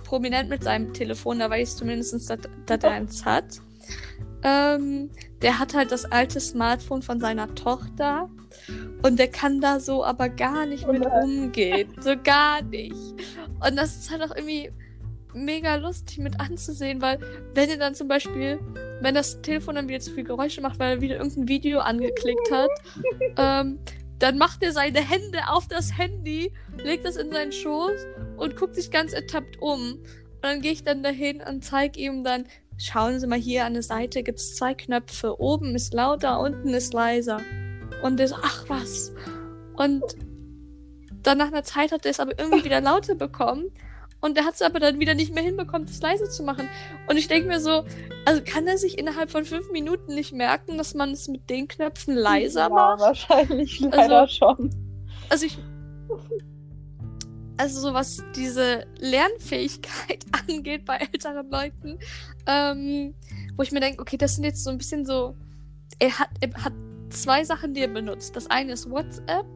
[0.04, 1.38] prominent mit seinem Telefon.
[1.38, 3.60] Da weiß ich zumindest, dass, dass er eins hat.
[4.42, 5.10] Ähm,
[5.42, 8.28] der hat halt das alte Smartphone von seiner Tochter.
[9.02, 11.22] Und der kann da so aber gar nicht Oh mit nein.
[11.22, 11.92] umgehen.
[12.00, 12.94] So gar nicht.
[12.94, 14.70] Und das ist halt auch irgendwie
[15.34, 17.18] mega lustig mit anzusehen, weil
[17.54, 18.58] wenn er dann zum Beispiel,
[19.00, 22.50] wenn das Telefon dann wieder zu viel Geräusche macht, weil er wieder irgendein Video angeklickt
[22.50, 22.70] hat,
[23.36, 23.78] ähm,
[24.18, 28.76] dann macht er seine Hände auf das Handy, legt das in seinen Schoß und guckt
[28.76, 29.94] sich ganz ertappt um.
[29.94, 32.44] Und dann gehe ich dann dahin und zeige ihm dann,
[32.78, 35.40] schauen Sie mal hier an der Seite gibt es zwei Knöpfe.
[35.40, 37.40] Oben ist lauter, unten ist leiser.
[38.04, 39.14] Und er so, ach was.
[39.76, 40.02] Und
[41.22, 43.70] dann nach einer Zeit hat er es aber irgendwie wieder lauter bekommen.
[44.20, 46.68] Und er hat es aber dann wieder nicht mehr hinbekommen, das leise zu machen.
[47.08, 47.86] Und ich denke mir so,
[48.26, 51.66] also kann er sich innerhalb von fünf Minuten nicht merken, dass man es mit den
[51.66, 53.00] Knöpfen leiser ja, macht?
[53.00, 54.70] wahrscheinlich leider Also- schon.
[55.30, 55.58] Also ich.
[57.56, 61.98] Also so was diese Lernfähigkeit angeht bei älteren Leuten,
[62.46, 63.14] ähm,
[63.56, 65.36] wo ich mir denke, okay, das sind jetzt so ein bisschen so.
[65.98, 66.74] Er hat, er hat
[67.14, 68.36] zwei Sachen, die er benutzt.
[68.36, 69.46] Das eine ist WhatsApp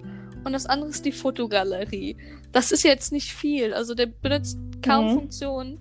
[0.44, 2.16] und das andere ist die Fotogalerie.
[2.52, 3.74] Das ist jetzt nicht viel.
[3.74, 5.14] Also der benutzt kaum Mhm.
[5.14, 5.80] Funktionen.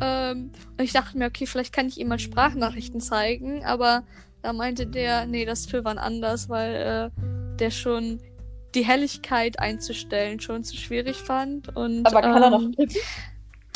[0.00, 4.04] Ähm, und ich dachte mir, okay, vielleicht kann ich ihm mal Sprachnachrichten zeigen, aber
[4.42, 6.74] da meinte der, nee, das ist für wann anders, weil
[7.14, 8.20] äh, der schon
[8.74, 11.76] die Helligkeit einzustellen schon zu schwierig fand.
[11.76, 12.96] Und, Aber kann er noch ähm, tippen?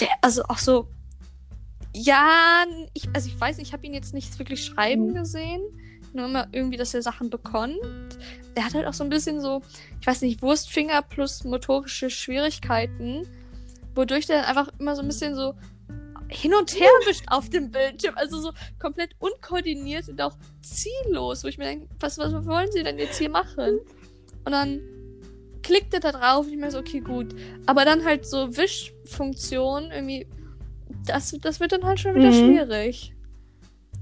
[0.00, 0.88] der, also auch so.
[1.94, 5.14] Ja, ich, also ich weiß ich habe ihn jetzt nicht wirklich schreiben Mhm.
[5.14, 5.62] gesehen.
[6.16, 7.78] Nur immer irgendwie, dass er Sachen bekommt.
[8.56, 9.60] Der hat halt auch so ein bisschen so,
[10.00, 13.28] ich weiß nicht, Wurstfinger plus motorische Schwierigkeiten,
[13.94, 15.54] wodurch der dann einfach immer so ein bisschen so
[16.28, 18.14] hin und her wischt auf dem Bildschirm.
[18.16, 22.82] Also so komplett unkoordiniert und auch ziellos, wo ich mir denke, was, was wollen sie
[22.82, 23.78] denn jetzt hier machen?
[24.44, 24.80] Und dann
[25.62, 27.34] klickt er da drauf und ich mir so, okay, gut.
[27.66, 30.26] Aber dann halt so Wischfunktion, irgendwie,
[31.06, 32.32] das, das wird dann halt schon wieder Mhm.
[32.32, 33.12] schwierig.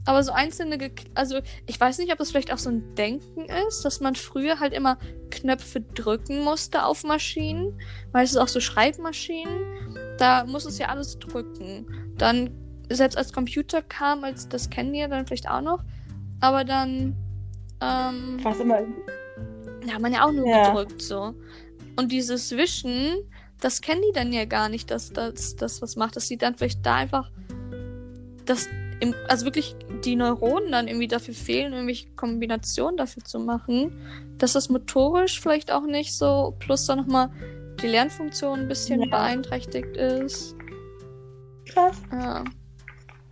[0.07, 3.47] Aber so einzelne, Gek- also ich weiß nicht, ob das vielleicht auch so ein Denken
[3.69, 4.99] ist, dass man früher halt immer
[5.31, 7.81] Knöpfe drücken musste auf Maschinen,
[8.13, 11.87] weil es ist auch so Schreibmaschinen, da muss es ja alles drücken.
[12.19, 12.51] Dann,
[12.91, 15.83] selbst als Computer kam, als das kennen die ja dann vielleicht auch noch,
[16.41, 17.17] aber dann,
[17.81, 18.81] ähm, Was immer.
[19.87, 20.69] ja, man ja auch nur Ja.
[20.69, 21.35] gedrückt so.
[21.97, 23.15] Und dieses Wischen,
[23.61, 26.17] das kennen die dann ja gar nicht, dass das, das was macht.
[26.17, 27.31] Dass sie dann vielleicht da einfach,
[28.45, 28.69] dass
[29.01, 33.93] im, also wirklich die Neuronen dann irgendwie dafür fehlen, irgendwelche Kombinationen dafür zu machen,
[34.39, 37.31] dass das motorisch vielleicht auch nicht so, plus dann nochmal
[37.83, 39.09] die Lernfunktion ein bisschen Ja.
[39.11, 40.55] beeinträchtigt ist.
[41.67, 42.01] Krass.
[42.13, 42.45] Ja.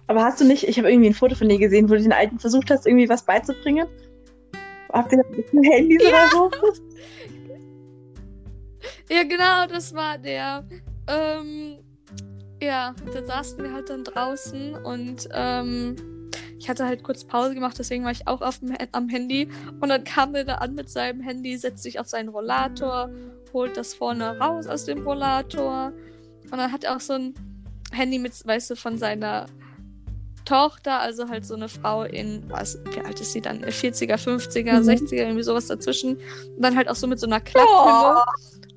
[0.09, 2.12] Aber hast du nicht, ich habe irgendwie ein Foto von dir gesehen, wo du den
[2.12, 3.87] Alten versucht hast, irgendwie was beizubringen?
[4.92, 6.51] Habt ihr das Handys oder so?
[9.09, 10.64] Ja, genau, das war der.
[11.07, 11.79] Ähm,
[12.62, 15.96] ja, da saßen wir halt dann draußen und ähm,
[16.59, 19.48] ich hatte halt kurz Pause gemacht, deswegen war ich auch auf dem, am Handy.
[19.81, 23.11] Und dann kam er da an mit seinem Handy, setzt sich auf seinen Rollator,
[23.53, 25.92] holt das vorne raus aus dem Rollator.
[26.44, 27.35] Und dann hat er auch so ein
[27.92, 29.46] Handy mit, weißt du, von seiner
[30.44, 33.64] Tochter, also halt so eine Frau in, was, wie alt ist sie dann?
[33.64, 34.88] 40er, 50er, Mhm.
[34.88, 36.16] 60er, irgendwie sowas dazwischen.
[36.16, 38.22] Und dann halt auch so mit so einer Klapphülle.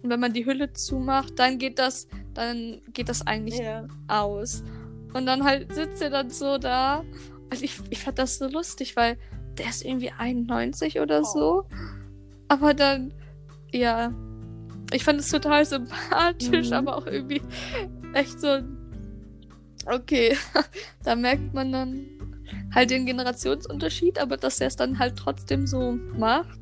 [0.04, 3.88] Und wenn man die Hülle zumacht, dann geht das, dann geht das eigentlich Ja.
[4.08, 4.64] aus.
[5.14, 7.04] Und dann halt sitzt er dann so da.
[7.50, 9.18] Also ich, ich fand das so lustig, weil
[9.58, 11.24] der ist irgendwie 91 oder Oh.
[11.24, 11.66] so.
[12.48, 13.14] Aber dann,
[13.72, 14.12] ja.
[14.94, 16.74] Ich fand es total sympathisch, Mhm.
[16.74, 17.42] aber auch irgendwie
[18.14, 18.60] echt so.
[19.86, 20.36] Okay,
[21.04, 22.06] da merkt man dann
[22.74, 26.60] halt den Generationsunterschied, aber dass er es dann halt trotzdem so macht.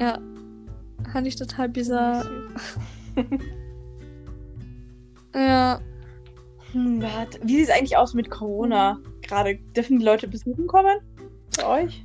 [0.00, 0.18] Ja,
[1.12, 2.24] fand ich total bizarr.
[5.34, 5.80] Ja,
[6.72, 7.02] Hm.
[7.42, 8.98] Wie sieht es eigentlich aus mit Corona?
[9.20, 10.98] Gerade dürfen die Leute besuchen kommen?
[11.56, 12.04] Bei euch?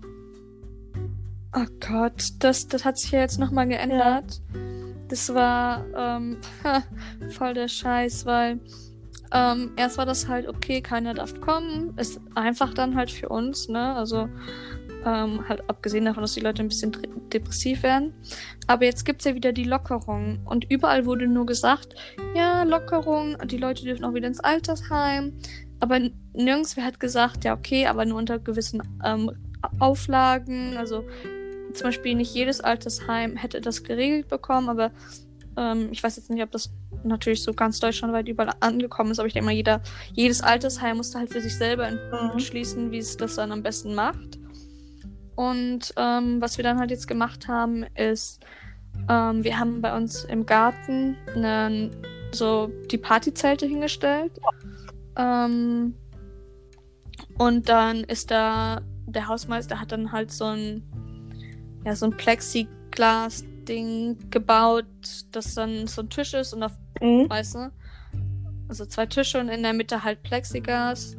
[1.56, 4.42] Oh Gott, das, das hat sich ja jetzt nochmal geändert.
[5.08, 6.38] Das war ähm,
[7.30, 8.60] voll der Scheiß, weil
[9.34, 11.98] ähm, erst war das halt okay, keiner darf kommen.
[11.98, 13.96] Ist einfach dann halt für uns, ne?
[13.96, 14.30] Also
[15.06, 16.96] ähm, halt abgesehen davon, dass die Leute ein bisschen
[17.32, 18.13] depressiv werden.
[18.68, 20.40] Aber jetzt gibt's ja wieder die Lockerung.
[20.46, 21.96] Und überall wurde nur gesagt,
[22.36, 25.34] ja, Lockerung, die Leute dürfen auch wieder ins Altersheim.
[25.80, 26.00] Aber
[26.34, 29.32] nirgends hat gesagt, ja, okay, aber nur unter gewissen ähm,
[29.80, 30.78] Auflagen.
[30.78, 31.04] Also
[31.74, 34.92] zum Beispiel nicht jedes Altersheim hätte das geregelt bekommen, aber
[35.58, 36.72] ähm, ich weiß jetzt nicht, ob das
[37.04, 39.82] natürlich so ganz deutschlandweit überall angekommen ist, aber ich denke mal, jeder,
[40.13, 42.32] jedes Altersheim musste halt für sich selber Mhm.
[42.34, 44.39] entschließen, wie es das dann am besten macht.
[45.36, 48.43] Und ähm, was wir dann halt jetzt gemacht haben, ist,
[49.10, 51.91] ähm, wir haben bei uns im Garten einen,
[52.32, 54.39] so die Partyzelte hingestellt.
[55.15, 55.93] Ähm,
[57.38, 60.84] und dann ist da, der Hausmeister hat dann halt so ein,
[61.86, 62.17] ja, so ein
[63.68, 64.86] Plexiglas-Ding gebaut,
[65.32, 67.30] das dann so ein Tisch ist und auf Mhm.
[67.30, 67.72] weißt du?
[68.70, 71.16] Also zwei Tische und in der Mitte halt Plexiglas.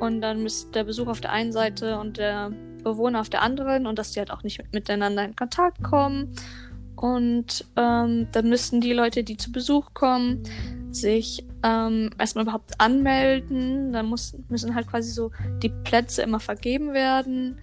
[0.00, 2.50] Und dann ist der Besuch auf der einen Seite und der
[2.82, 6.34] Bewohner auf der anderen und dass die halt auch nicht miteinander in Kontakt kommen.
[6.96, 10.42] Und ähm, dann müssen die Leute, die zu Besuch kommen,
[10.90, 13.92] sich ähm, erstmal überhaupt anmelden.
[13.92, 15.30] Dann muss, müssen halt quasi so
[15.62, 17.58] die Plätze immer vergeben werden.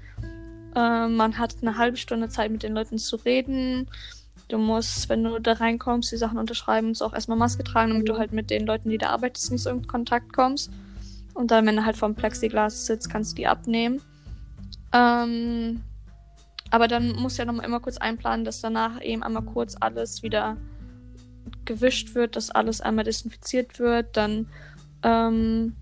[0.76, 3.90] Ähm, man hat eine halbe Stunde Zeit, mit den Leuten zu reden.
[4.48, 8.10] Du musst, wenn du da reinkommst, die Sachen unterschreiben so auch erstmal Maske tragen, damit
[8.10, 10.72] du halt mit den Leuten, die da arbeitest, nicht so in Kontakt kommst.
[11.34, 14.02] Und dann, wenn du halt vom Plexiglas sitzt, kannst du die abnehmen.
[14.94, 15.82] Ähm,
[16.70, 20.24] aber dann musst du ja nochmal immer kurz einplanen, dass danach eben einmal kurz alles
[20.24, 20.58] wieder
[21.66, 24.18] gewischt wird, dass alles einmal desinfiziert wird.
[24.18, 24.48] Dann
[25.04, 25.76] ähm,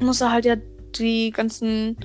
[0.00, 0.56] muss er halt ja
[0.96, 1.96] die ganzen,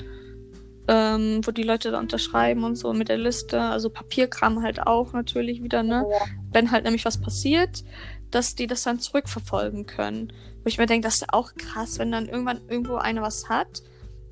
[0.88, 5.14] ähm, wo die Leute da unterschreiben und so mit der Liste, also Papierkram halt auch
[5.14, 6.06] natürlich wieder, ne?
[6.10, 6.26] Ja.
[6.52, 7.84] Wenn halt nämlich was passiert,
[8.32, 10.34] dass die das dann zurückverfolgen können.
[10.64, 13.50] Wo ich mir denke, das ist ja auch krass, wenn dann irgendwann irgendwo einer was
[13.50, 13.82] hat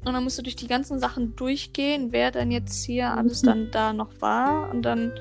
[0.06, 3.48] und dann musst du durch die ganzen Sachen durchgehen, wer dann jetzt hier alles mhm.
[3.48, 5.12] dann da noch war und dann,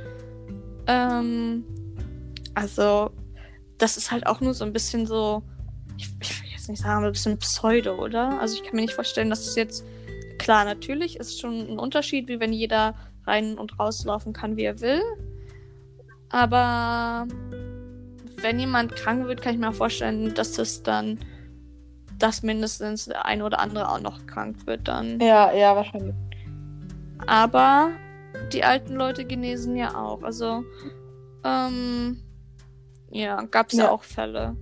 [0.87, 1.65] ähm,
[2.55, 3.11] also,
[3.79, 5.43] das ist halt auch nur so ein bisschen so,
[5.97, 8.41] ich, ich will jetzt nicht sagen, ein bisschen Pseudo, oder?
[8.41, 9.85] Also ich kann mir nicht vorstellen, dass es jetzt,
[10.45, 12.95] klar, natürlich ist schon ein Unterschied, wie wenn jeder
[13.27, 15.01] rein und rauslaufen kann, wie er will.
[16.29, 17.27] Aber
[18.43, 21.19] wenn jemand krank wird, kann ich mir vorstellen, dass es dann,
[22.19, 25.19] dass mindestens der eine oder andere auch noch krank wird dann.
[25.21, 26.15] Ja, ja, wahrscheinlich.
[27.27, 27.93] Aber
[28.53, 30.23] die alten Leute genesen ja auch.
[30.23, 30.63] Also,
[31.43, 32.23] ähm,
[33.11, 33.85] ja, gab es ja.
[33.85, 33.91] ja.
[33.91, 34.57] auch Fälle.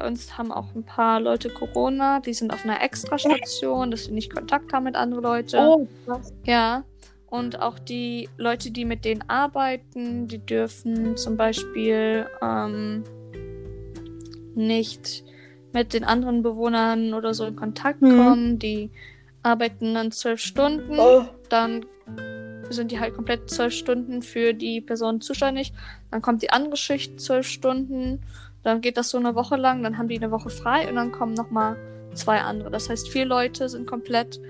[0.00, 4.12] Bei uns haben auch ein paar Leute Corona, die sind auf einer Extrastation, dass sie
[4.12, 5.56] nicht Kontakt haben mit anderen Leuten.
[5.58, 5.86] Oh?
[6.46, 6.84] Ja.
[7.26, 13.04] Und auch die Leute, die mit denen arbeiten, die dürfen zum Beispiel ähm,
[14.54, 15.22] nicht
[15.74, 18.16] mit den anderen Bewohnern oder so in Kontakt mhm.
[18.16, 18.58] kommen.
[18.58, 18.90] Die
[19.42, 21.26] arbeiten dann zwölf Stunden, oh.
[21.50, 21.84] dann
[22.70, 25.74] sind die halt komplett zwölf Stunden für die Person zuständig.
[26.10, 28.22] Dann kommt die andere Schicht zwölf Stunden.
[28.62, 29.82] Dann geht das so eine Woche lang.
[29.82, 31.76] Dann haben die eine Woche frei und dann kommen nochmal
[32.14, 32.70] zwei andere.
[32.70, 34.40] Das heißt, vier Leute sind komplett,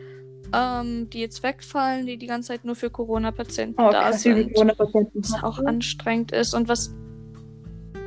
[0.53, 4.53] ähm, die jetzt wegfallen, die die ganze Zeit nur für Corona-Patienten oh, da sind.
[4.55, 5.23] Corona-Patienten.
[5.23, 6.55] Was auch anstrengend ist.
[6.55, 6.95] Und was.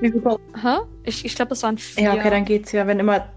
[0.02, 0.22] Wie viel
[0.62, 0.78] Hä?
[1.04, 2.04] Ich, ich glaube, das waren vier.
[2.04, 2.86] Ja, okay, dann geht's ja.
[2.88, 3.30] Wenn immer.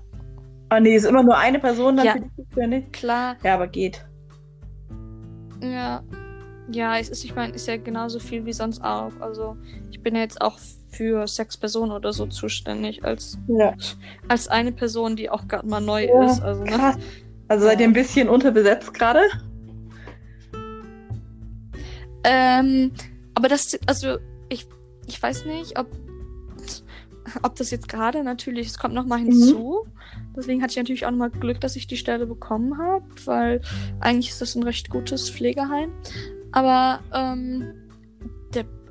[0.68, 2.92] Ah, nee, ist immer nur eine Person dann ja, für dich zuständig.
[2.92, 3.36] Klar.
[3.44, 4.04] Ja, aber geht.
[5.62, 6.02] Ja,
[6.70, 9.12] ja, es ist, ich meine, ist ja genauso viel wie sonst auch.
[9.20, 9.56] Also
[9.90, 10.58] ich bin ja jetzt auch
[10.96, 13.74] für sechs Personen oder so zuständig, als, ja.
[14.28, 16.40] als eine Person, die auch gerade mal neu ja, ist.
[16.40, 16.96] Also, ne?
[17.48, 19.20] also seid ihr ein bisschen unterbesetzt gerade?
[22.24, 22.92] Ähm,
[23.34, 24.16] aber das, also
[24.48, 24.66] ich,
[25.06, 25.86] ich weiß nicht, ob,
[27.42, 29.26] ob das jetzt gerade natürlich, es kommt nochmal mhm.
[29.26, 29.84] hinzu.
[29.84, 29.92] Mhm.
[30.36, 33.60] Deswegen hatte ich natürlich auch nochmal Glück, dass ich die Stelle bekommen habe, weil
[34.00, 35.92] eigentlich ist das ein recht gutes Pflegeheim.
[36.52, 37.85] Aber ähm,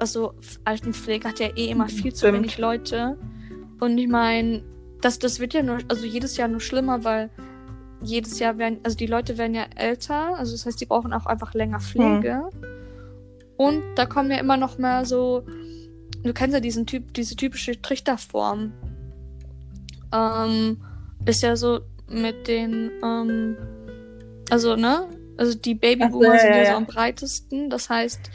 [0.06, 2.38] also Altenpflege hat ja eh immer viel zu Stimmt.
[2.38, 3.18] wenig Leute.
[3.80, 4.64] Und ich meine,
[5.02, 7.32] das, das wird ja nur, also jedes Jahr nur schlimmer, weil
[8.04, 11.26] jedes Jahr werden, also die Leute werden ja älter, also das heißt, die brauchen auch
[11.26, 12.44] einfach länger Pflege.
[12.52, 12.66] Hm.
[13.58, 15.44] Und da kommen ja immer noch mehr so,
[16.24, 18.74] du kennst ja diesen Typ, diese typische Trichterform.
[20.14, 20.78] Ähm,
[21.26, 23.58] ist ja so mit den, ähm,
[24.52, 27.72] also, ne, also die Babyboomer so, sind ja, ja, so am breitesten.
[27.72, 28.30] Das heißt,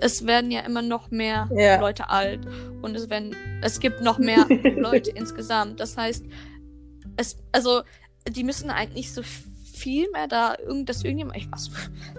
[0.00, 1.80] es werden ja immer noch mehr ja.
[1.80, 2.40] Leute alt
[2.82, 5.80] und es werden, es gibt noch mehr Leute insgesamt.
[5.80, 6.24] Das heißt,
[7.16, 7.82] es, also
[8.28, 9.22] die müssen eigentlich so
[9.78, 11.70] viel mehr da, irgend, dass irgendjemand, ich weiß,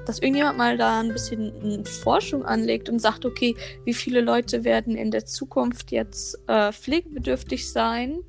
[0.05, 4.95] dass irgendjemand mal da ein bisschen Forschung anlegt und sagt, okay, wie viele Leute werden
[4.95, 8.19] in der Zukunft jetzt äh, pflegebedürftig sein?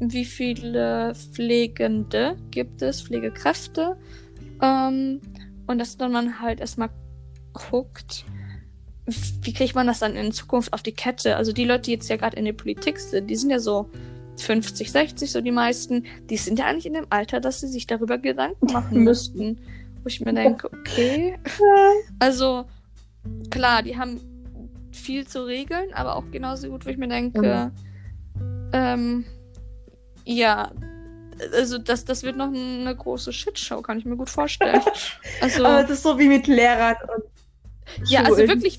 [0.00, 3.98] Wie viele Pflegende gibt es, Pflegekräfte?
[4.62, 5.20] Ähm,
[5.66, 6.88] und dass dann man halt erstmal
[7.52, 8.24] guckt,
[9.42, 11.36] wie kriegt man das dann in Zukunft auf die Kette?
[11.36, 13.90] Also die Leute, die jetzt ja gerade in der Politik sind, die sind ja so
[14.38, 17.86] 50, 60, so die meisten, die sind ja eigentlich in dem Alter, dass sie sich
[17.86, 19.58] darüber Gedanken machen müssten.
[20.02, 21.38] Wo ich mir denke, okay.
[22.18, 22.64] Also,
[23.50, 24.18] klar, die haben
[24.92, 27.70] viel zu regeln, aber auch genauso gut, wo ich mir denke,
[28.34, 28.70] mhm.
[28.72, 29.24] ähm,
[30.24, 30.70] ja,
[31.54, 34.80] also das, das wird noch eine große Shitshow, kann ich mir gut vorstellen.
[35.40, 37.19] Also, Aber es ist so wie mit Lehrern und
[38.06, 38.78] Ja, also wirklich,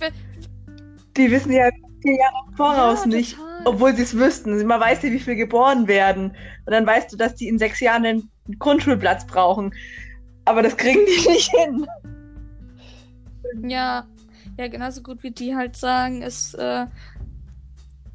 [1.17, 1.69] die wissen ja
[2.01, 4.65] vier Jahre voraus ja, nicht, obwohl sie es wüssten.
[4.65, 6.35] Man weiß ja, wie viel geboren werden.
[6.65, 9.73] Und dann weißt du, dass die in sechs Jahren einen Grundschulplatz brauchen.
[10.45, 11.85] Aber das kriegen die nicht hin.
[13.67, 14.05] Ja,
[14.57, 16.85] ja, genauso gut wie die halt sagen, es äh,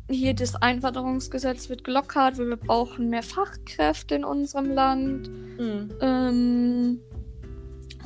[0.08, 5.28] hier das Einwanderungsgesetz wird gelockert, weil wir brauchen mehr Fachkräfte in unserem Land.
[5.58, 5.94] Mhm.
[6.00, 7.00] Ähm,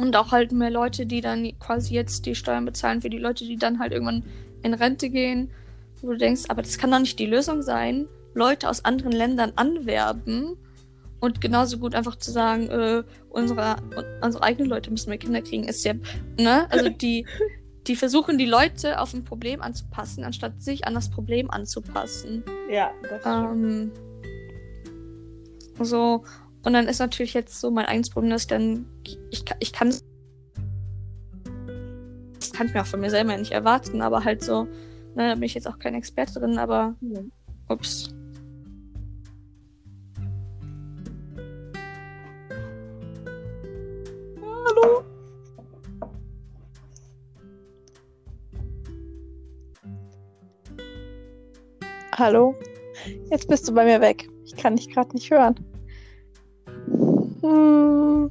[0.00, 3.44] Und auch halt mehr Leute, die dann quasi jetzt die Steuern bezahlen für die Leute,
[3.44, 4.24] die dann halt irgendwann
[4.62, 5.50] in Rente gehen.
[6.00, 9.52] Wo du denkst, aber das kann doch nicht die Lösung sein, Leute aus anderen Ländern
[9.56, 10.56] anwerben
[11.20, 13.76] und genauso gut einfach zu sagen, äh, unsere,
[14.22, 15.92] unsere eigenen Leute müssen mehr Kinder kriegen, ist ja,
[16.38, 16.66] ne?
[16.70, 17.26] Also die,
[17.86, 22.42] die versuchen die Leute auf ein Problem anzupassen, anstatt sich an das Problem anzupassen.
[22.70, 23.92] Ja, das Ähm,
[25.78, 26.24] so,
[26.62, 28.86] und dann ist natürlich jetzt so mein eigenes Problem, dass dann,
[29.30, 30.04] ich, ich kann es,
[32.38, 34.64] das kann ich mir auch von mir selber nicht erwarten, aber halt so,
[35.14, 36.94] ne, da bin ich jetzt auch keine Experte drin, aber,
[37.68, 38.14] ups.
[44.42, 45.04] Hallo.
[52.18, 52.54] Hallo.
[53.30, 54.28] Jetzt bist du bei mir weg.
[54.44, 55.54] Ich kann dich gerade nicht hören.
[57.42, 58.30] Hm.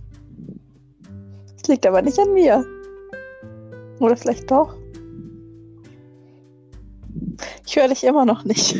[1.58, 2.66] Das liegt aber nicht an mir.
[4.00, 4.76] Oder vielleicht doch.
[7.66, 8.76] Ich höre dich immer noch nicht.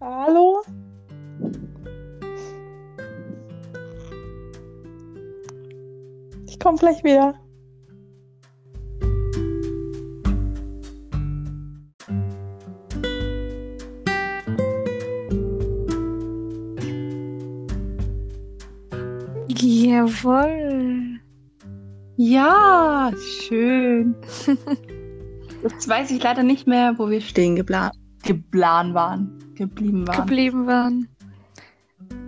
[0.00, 0.62] Hallo?
[6.46, 7.34] Ich komme gleich wieder.
[23.48, 24.14] Schön.
[25.62, 27.90] Jetzt weiß ich leider nicht mehr, wo wir stehen geblan,
[28.22, 30.20] geblan waren, geblieben waren.
[30.26, 31.08] Geblieben waren.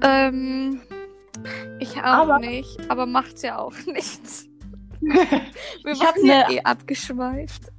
[0.03, 0.81] Ähm,
[1.79, 4.47] ich auch Aber- nicht, aber macht's ja auch nichts.
[5.03, 7.71] Wir Ich hab waren ja ne- eh abgeschweift.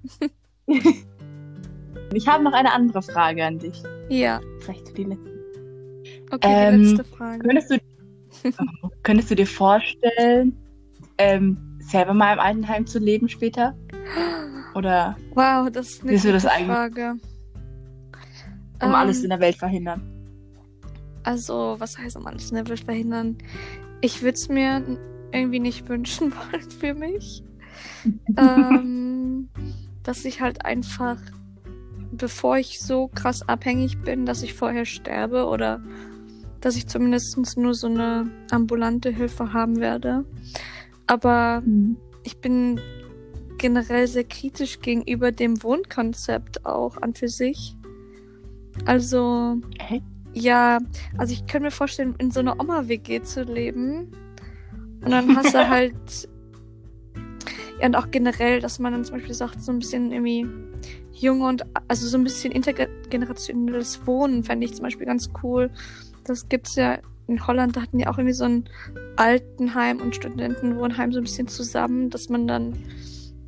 [2.13, 3.83] ich habe noch eine andere Frage an dich.
[4.09, 5.43] Ja, Vielleicht für die letzte.
[6.31, 7.39] okay, Ähm, die letzte Frage.
[7.39, 7.77] Könntest du,
[9.03, 10.57] könntest du dir vorstellen,
[11.19, 11.57] ähm,
[11.91, 13.75] selber mal im Altenheim zu leben später?
[14.73, 17.15] Oder Wow, das ist eine gute das Frage.
[18.81, 20.01] um Ähm, alles in der Welt verhindern?
[21.23, 23.37] Also, was heißt um alles in der Welt verhindern?
[24.01, 24.81] Ich würde es mir
[25.31, 27.43] irgendwie nicht wünschen wollen für mich.
[28.37, 29.49] ähm,
[30.03, 31.17] dass ich halt einfach,
[32.11, 35.81] bevor ich so krass abhängig bin, dass ich vorher sterbe oder
[36.59, 40.25] dass ich zumindest nur so eine ambulante Hilfe haben werde.
[41.07, 41.63] Aber
[42.23, 42.79] ich bin
[43.57, 47.75] generell sehr kritisch gegenüber dem Wohnkonzept auch an für sich.
[48.85, 50.01] Also, Hä?
[50.33, 50.79] ja,
[51.17, 54.11] also ich könnte mir vorstellen, in so einer Oma-WG zu leben.
[55.03, 56.29] Und dann hast du halt.
[57.79, 60.47] Ja, und auch generell, dass man dann zum Beispiel sagt, so ein bisschen irgendwie
[61.13, 65.71] junge und also so ein bisschen intergenerationelles Wohnen fände ich zum Beispiel ganz cool.
[66.23, 66.99] Das gibt's ja
[67.31, 68.65] in Holland, da hatten die auch irgendwie so ein
[69.15, 72.73] Altenheim und Studentenwohnheim so ein bisschen zusammen, dass man dann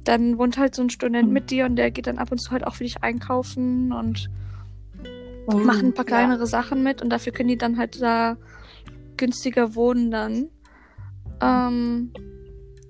[0.05, 2.51] dann wohnt halt so ein Student mit dir und der geht dann ab und zu
[2.51, 4.29] halt auch für dich einkaufen und
[5.47, 6.09] machen ein paar Ja.
[6.17, 8.35] kleinere Sachen mit und dafür können die dann halt da
[9.15, 10.49] günstiger wohnen dann.
[11.41, 12.11] Ähm,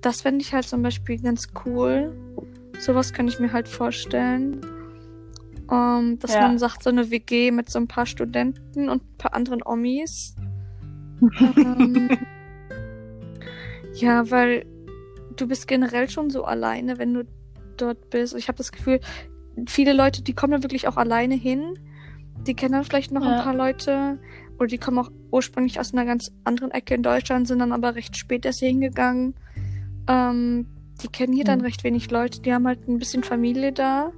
[0.01, 2.15] das fände ich halt zum Beispiel ganz cool.
[2.79, 4.61] Sowas kann ich mir halt vorstellen.
[5.71, 6.41] Ähm, dass Ja.
[6.41, 10.35] man sagt, so eine WG mit so ein paar Studenten und ein paar anderen Omis.
[11.57, 12.09] Ähm,
[13.95, 14.65] ja, weil
[15.35, 17.23] du bist generell schon so alleine, wenn du
[17.77, 18.35] dort bist.
[18.35, 18.99] Ich habe das Gefühl,
[19.67, 21.79] viele Leute, die kommen da wirklich auch alleine hin.
[22.47, 23.37] Die kennen dann vielleicht noch Ja.
[23.37, 24.19] ein paar Leute.
[24.57, 27.95] Oder die kommen auch ursprünglich aus einer ganz anderen Ecke in Deutschland, sind dann aber
[27.95, 29.33] recht spät erst hier hingegangen.
[30.07, 30.67] Ähm,
[31.01, 31.65] die kennen hier dann Mhm.
[31.65, 32.41] recht wenig Leute.
[32.41, 34.11] Die haben halt ein bisschen Familie da.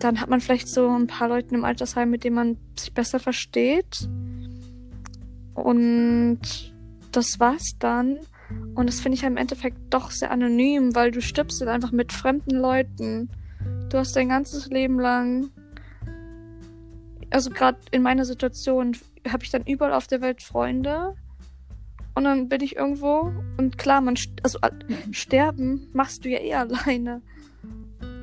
[0.00, 3.18] Dann hat man vielleicht so ein paar Leute im Altersheim, mit denen man sich besser
[3.20, 4.08] versteht.
[5.62, 6.40] Und
[7.12, 8.18] das war's dann.
[8.74, 11.92] Und das finde ich halt im Endeffekt doch sehr anonym, weil du stirbst dann einfach
[11.92, 13.28] mit fremden Leuten.
[13.90, 15.50] Du hast dein ganzes Leben lang.
[17.30, 18.96] Also gerade in meiner Situation
[19.28, 21.14] habe ich dann überall auf der Welt Freunde.
[22.14, 23.32] Und dann bin ich irgendwo.
[23.58, 24.70] Und klar, man st also äh,
[25.12, 27.22] sterben machst du ja eh alleine.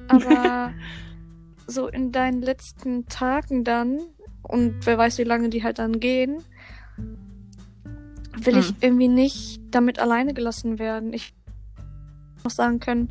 [0.07, 0.73] Aber
[1.67, 3.99] so in deinen letzten Tagen dann,
[4.43, 6.43] und wer weiß, wie lange die halt dann gehen,
[8.41, 8.75] will ich Hm.
[8.81, 11.13] irgendwie nicht damit alleine gelassen werden.
[11.13, 11.33] Ich
[12.43, 13.09] muss sagen können,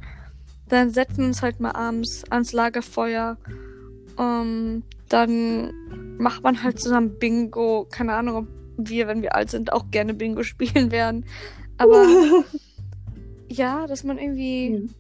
[0.69, 3.37] dann setzen wir uns halt mal abends ans Lagerfeuer.
[4.19, 5.73] Ähm, dann
[6.19, 7.87] macht man halt zusammen Bingo.
[7.91, 11.25] Keine Ahnung, ob wir, wenn wir alt sind, auch gerne Bingo spielen werden.
[11.79, 12.07] Aber
[13.49, 14.91] ja, dass man irgendwie Mhm.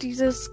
[0.00, 0.50] dieses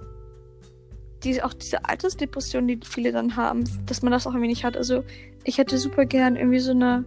[1.24, 4.78] die, auch diese Altersdepression, die viele dann haben, dass man das auch irgendwie nicht hat.
[4.78, 5.04] Also
[5.44, 7.04] ich hätte super gern irgendwie so eine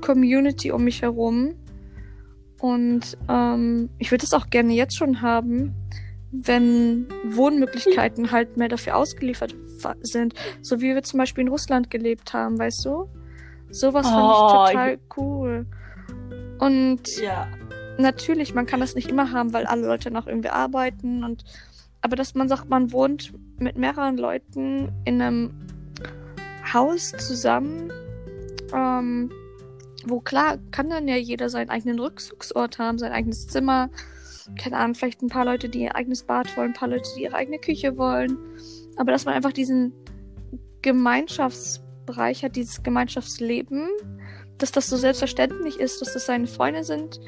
[0.00, 1.54] Community um mich herum.
[2.58, 5.74] Und ähm, ich würde es auch gerne jetzt schon haben,
[6.32, 9.54] wenn Wohnmöglichkeiten halt mehr dafür ausgeliefert
[10.00, 10.34] sind.
[10.62, 13.08] So wie wir zum Beispiel in Russland gelebt haben, weißt du?
[13.70, 15.66] Sowas fand Oh, ich total cool.
[16.58, 17.46] Und Ja.
[17.98, 21.44] natürlich, man kann das nicht immer haben, weil alle Leute noch irgendwie arbeiten und
[22.02, 25.50] aber dass man sagt, man wohnt mit mehreren Leuten in einem
[26.72, 27.90] Haus zusammen,
[28.72, 29.30] ähm,
[30.06, 33.90] wo klar kann dann ja jeder seinen eigenen Rückzugsort haben, sein eigenes Zimmer,
[34.58, 37.24] keine Ahnung, vielleicht ein paar Leute, die ihr eigenes Bad wollen, ein paar Leute, die
[37.24, 38.38] ihre eigene Küche wollen,
[38.96, 39.92] aber dass man einfach diesen
[40.82, 43.88] Gemeinschaftsbereich hat, dieses Gemeinschaftsleben,
[44.58, 47.20] dass das so selbstverständlich ist, dass das seine Freunde sind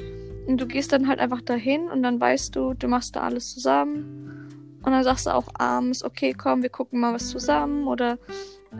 [0.49, 3.53] und du gehst dann halt einfach dahin und dann weißt du, du machst da alles
[3.53, 4.49] zusammen.
[4.83, 7.87] Und dann sagst du auch abends, okay, komm, wir gucken mal was zusammen.
[7.87, 8.19] Oder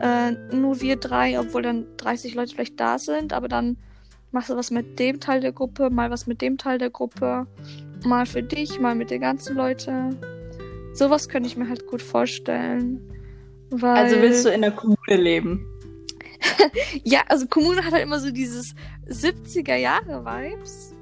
[0.01, 3.33] äh, nur wir drei, obwohl dann 30 Leute vielleicht da sind.
[3.33, 3.77] Aber dann
[4.31, 7.47] machst du was mit dem Teil der Gruppe, mal was mit dem Teil der Gruppe.
[8.05, 10.17] Mal für dich, mal mit den ganzen Leuten.
[10.93, 13.01] Sowas könnte ich mir halt gut vorstellen.
[13.69, 15.65] Weil, Also willst du in der Kommune leben?
[17.03, 18.73] Ja, also Kommune hat halt immer so dieses
[19.07, 20.95] 70er-Jahre-Vibes.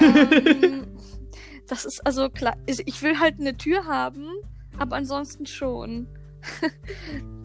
[0.00, 0.86] ähm,
[1.68, 2.56] das ist also klar.
[2.66, 4.26] Ich will halt eine Tür haben,
[4.78, 6.06] aber ansonsten schon.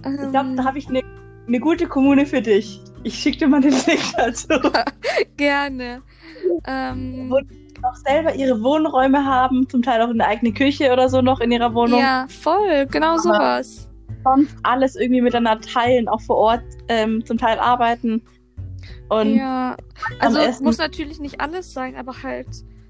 [0.07, 1.01] Ich glaube, da habe ich eine
[1.47, 2.81] ne gute Kommune für dich.
[3.03, 4.47] Ich schicke dir mal den Link dazu.
[5.37, 6.01] Gerne.
[6.65, 7.39] Ähm, Wo-
[7.87, 11.51] Auch selber ihre Wohnräume haben, zum Teil auch eine eigene Küche oder so noch in
[11.51, 11.99] ihrer Wohnung.
[11.99, 13.89] ja, voll, genau sowas.
[14.23, 18.23] Sonst alles irgendwie miteinander teilen, auch vor Ort ähm, zum Teil arbeiten.
[19.09, 19.77] Und Ja,
[20.19, 22.47] also Essen- muss natürlich nicht alles sein, aber halt,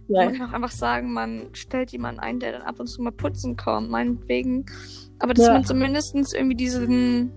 [0.08, 3.02] ja, man kann auch einfach sagen, man stellt jemanden ein, der dann ab und zu
[3.02, 4.66] mal putzen kommt, meinetwegen.
[5.20, 5.54] Aber dass Ja.
[5.54, 7.32] man zumindest irgendwie diesen,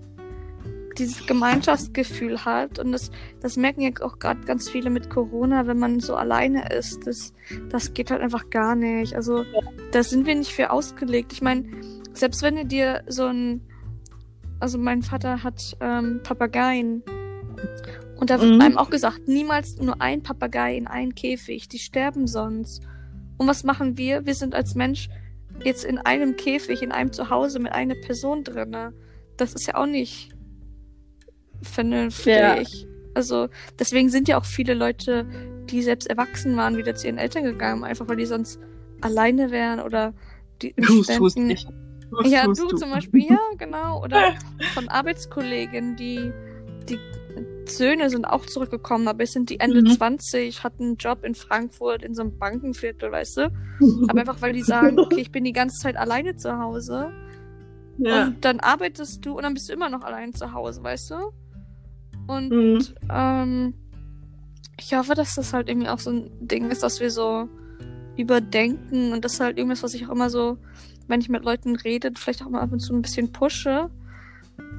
[0.97, 2.79] dieses Gemeinschaftsgefühl hat.
[2.79, 3.11] Und das,
[3.41, 7.05] das merken ja auch gerade ganz viele mit Corona, wenn man so alleine ist.
[7.05, 7.33] Das,
[7.69, 9.15] das geht halt einfach gar nicht.
[9.15, 9.43] Also
[9.91, 11.33] da sind wir nicht für ausgelegt.
[11.33, 11.65] Ich meine,
[12.13, 13.61] selbst wenn du dir so ein,
[14.59, 17.03] also mein Vater hat ähm, Papageien.
[18.17, 18.61] Und da wird Mhm.
[18.61, 22.81] einem auch gesagt, niemals nur ein Papagei in einen Käfig, die sterben sonst.
[23.37, 24.25] Und was machen wir?
[24.25, 25.09] Wir sind als Mensch
[25.63, 28.93] jetzt in einem Käfig, in einem Zuhause mit einer Person drinne.
[29.37, 30.31] Das ist ja auch nicht
[31.61, 32.27] vernünftig.
[32.35, 32.89] Ja.
[33.15, 35.25] Also deswegen sind ja auch viele Leute,
[35.69, 38.59] die selbst erwachsen waren, wieder zu ihren Eltern gegangen, einfach weil die sonst
[39.01, 40.13] alleine wären oder
[40.61, 41.67] die im tust, tust Ständen- nicht.
[42.09, 42.75] Tust, ja, tust du, du.
[42.77, 44.03] zum Beispiel, ja, genau.
[44.03, 44.33] Oder
[44.73, 46.31] von Arbeitskollegen, die,
[46.89, 46.97] die
[47.65, 49.87] Söhne sind auch zurückgekommen, aber es sind die Ende Mhm.
[49.91, 53.51] 20, hatten einen Job in Frankfurt in so einem Bankenviertel, weißt du?
[54.07, 57.11] Aber einfach, weil die sagen, okay, ich bin die ganze Zeit alleine zu Hause.
[57.99, 58.23] Ja.
[58.27, 61.15] Und dann arbeitest du und dann bist du immer noch allein zu Hause, weißt du?
[62.29, 62.79] Und Mhm.
[63.11, 63.73] ähm,
[64.79, 67.49] ich hoffe, dass das halt irgendwie auch so ein Ding ist, dass wir so
[68.17, 70.57] überdenken und das ist halt irgendwas, was ich auch immer so,
[71.07, 73.89] wenn ich mit Leuten rede, vielleicht auch mal ab und zu ein bisschen pushe.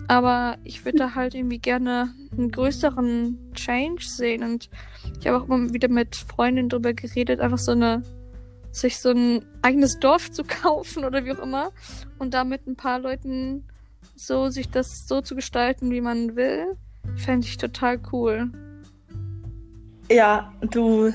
[0.06, 4.70] Aber ich würde da halt irgendwie gerne einen größeren Change sehen und
[5.18, 8.02] ich habe auch immer wieder mit Freundinnen drüber geredet, einfach so eine,
[8.70, 11.72] sich so ein eigenes Dorf zu kaufen oder wie auch immer
[12.18, 13.64] und da mit ein paar Leuten
[14.14, 16.76] so sich das so zu gestalten, wie man will.
[17.16, 18.50] Fände ich total cool.
[20.10, 21.12] ja, du,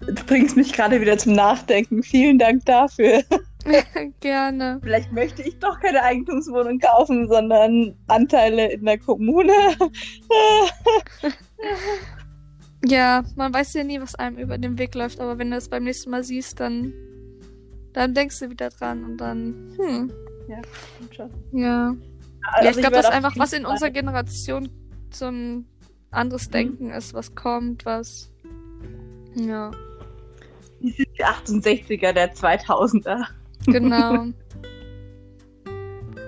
[0.00, 2.02] du bringst mich gerade wieder zum Nachdenken.
[2.02, 3.22] Vielen Dank dafür.
[4.20, 4.78] Gerne.
[4.82, 9.52] Vielleicht möchte ich doch keine Eigentumswohnung kaufen, sondern Anteile in der Kommune.
[12.84, 15.68] Ja, man weiß ja nie, was einem über den Weg läuft, aber wenn du es
[15.68, 16.92] beim nächsten Mal siehst, dann,
[17.92, 20.12] dann denkst du wieder dran und dann, hm,
[20.48, 20.58] ja.
[22.52, 24.68] Also ja, ich glaube, das ist einfach, was in unserer Generation
[25.14, 25.66] so ein
[26.10, 28.30] anderes Denken ist, was kommt, was.
[29.34, 29.70] Ja,
[30.80, 33.24] Die sind die 68er der 2000er.
[33.66, 34.26] genau.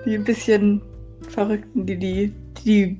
[0.05, 0.81] Die ein bisschen
[1.29, 2.33] Verrückten, die, die,
[2.65, 2.99] die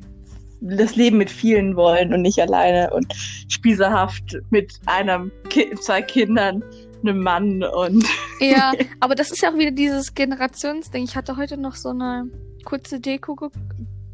[0.62, 3.12] das Leben mit vielen wollen und nicht alleine und
[3.48, 6.64] spießerhaft mit einem Ki zwei Kindern,
[7.02, 8.06] einem Mann und
[8.40, 11.04] ja, aber das ist ja auch wieder dieses Generationsding.
[11.04, 12.30] Ich hatte heute noch so eine
[12.64, 13.36] kurze Deko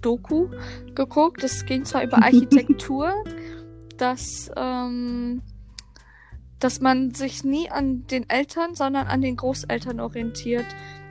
[0.02, 0.50] Doku
[0.95, 1.43] geguckt.
[1.43, 3.14] Das ging zwar über Architektur,
[3.98, 5.41] dass, ähm,
[6.60, 10.66] dass man sich nie an den Eltern, sondern an den Großeltern orientiert.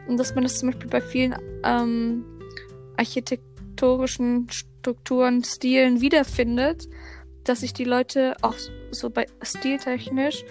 [0.08, 1.34] Und dass man das zum Beispiel bei vielen
[1.64, 2.24] ähm,
[2.96, 6.88] architektorischen Strukturen, Stilen wiederfindet,
[7.44, 8.54] dass sich die Leute auch
[8.90, 10.44] so bei stiltechnisch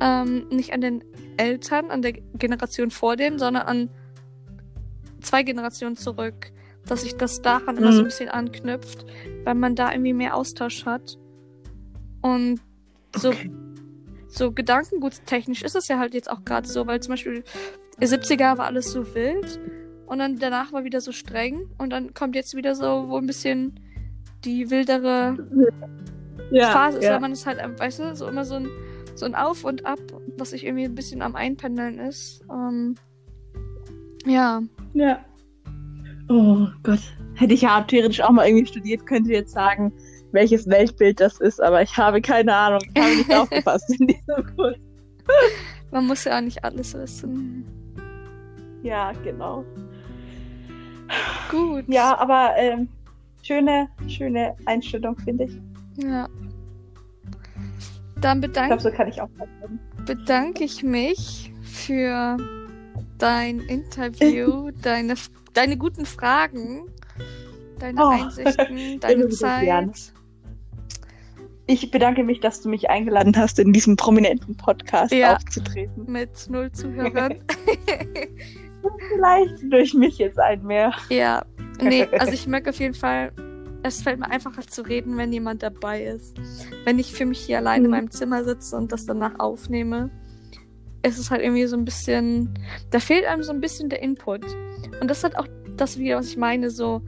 [0.00, 1.04] ähm, nicht an den
[1.36, 3.90] Eltern, an der Generation vor denen, sondern an
[5.20, 6.52] zwei Generationen zurück,
[6.86, 8.08] dass sich das daran immer so ein Mhm.
[8.08, 9.04] bisschen anknüpft,
[9.44, 11.18] weil man da irgendwie mehr Austausch hat.
[12.22, 12.60] Und
[13.16, 13.32] so,
[14.28, 17.44] so gedankengutstechnisch ist es ja halt jetzt auch gerade so, weil zum Beispiel
[18.00, 19.60] 70er war alles so wild
[20.06, 23.26] und dann danach war wieder so streng und dann kommt jetzt wieder so wo ein
[23.26, 23.78] bisschen
[24.44, 25.36] die wildere
[26.50, 27.12] Ja, Phase ist, ja.
[27.12, 28.68] weil man es halt, weißt du, so immer so ein,
[29.14, 30.00] so ein Auf und Ab,
[30.36, 32.42] was sich irgendwie ein bisschen am Einpendeln ist.
[32.50, 32.96] Ähm,
[34.26, 34.62] ja.
[34.92, 35.24] Ja.
[36.28, 37.00] Oh Gott.
[37.34, 39.92] Hätte ich ja theoretisch auch mal irgendwie studiert, könnte jetzt sagen,
[40.32, 42.80] welches Weltbild das ist, aber ich habe keine Ahnung.
[42.94, 44.76] Ich habe nicht aufgepasst in diesem Kurs.
[45.90, 47.64] Man muss ja auch nicht alles wissen.
[48.82, 49.64] Ja, genau.
[51.50, 51.84] Gut.
[51.88, 52.88] Ja, aber ähm,
[53.42, 55.60] schöne, schöne Einstellung, finde ich.
[55.96, 56.28] Ja.
[58.20, 59.20] Dann Ich bedank, glaube, so kann ich
[60.04, 62.36] bedanke ich mich für
[63.18, 65.14] dein Interview, deine,
[65.52, 66.86] deine guten Fragen,
[67.78, 69.64] deine Oh, Einsichten, deine Zeit.
[69.64, 69.92] gerne.
[71.66, 75.36] Ich bedanke mich, dass du mich eingeladen hast, in diesem prominenten Podcast Ja.
[75.36, 76.04] aufzutreten.
[76.12, 77.36] Mit null Zuhörern.
[79.14, 80.92] Vielleicht durch mich jetzt ein mehr.
[81.08, 81.42] Ja,
[81.80, 83.32] nee, also ich merke auf jeden Fall,
[83.82, 86.36] es fällt mir einfacher zu reden, wenn jemand dabei ist.
[86.84, 87.90] Wenn ich für mich hier allein in Mhm.
[87.92, 90.10] meinem Zimmer sitze und das danach aufnehme,
[91.04, 92.54] ist es halt irgendwie so ein bisschen,
[92.90, 94.44] da fehlt einem so ein bisschen der Input.
[95.00, 95.46] Und das hat auch
[95.76, 97.02] das wieder, was ich meine, so,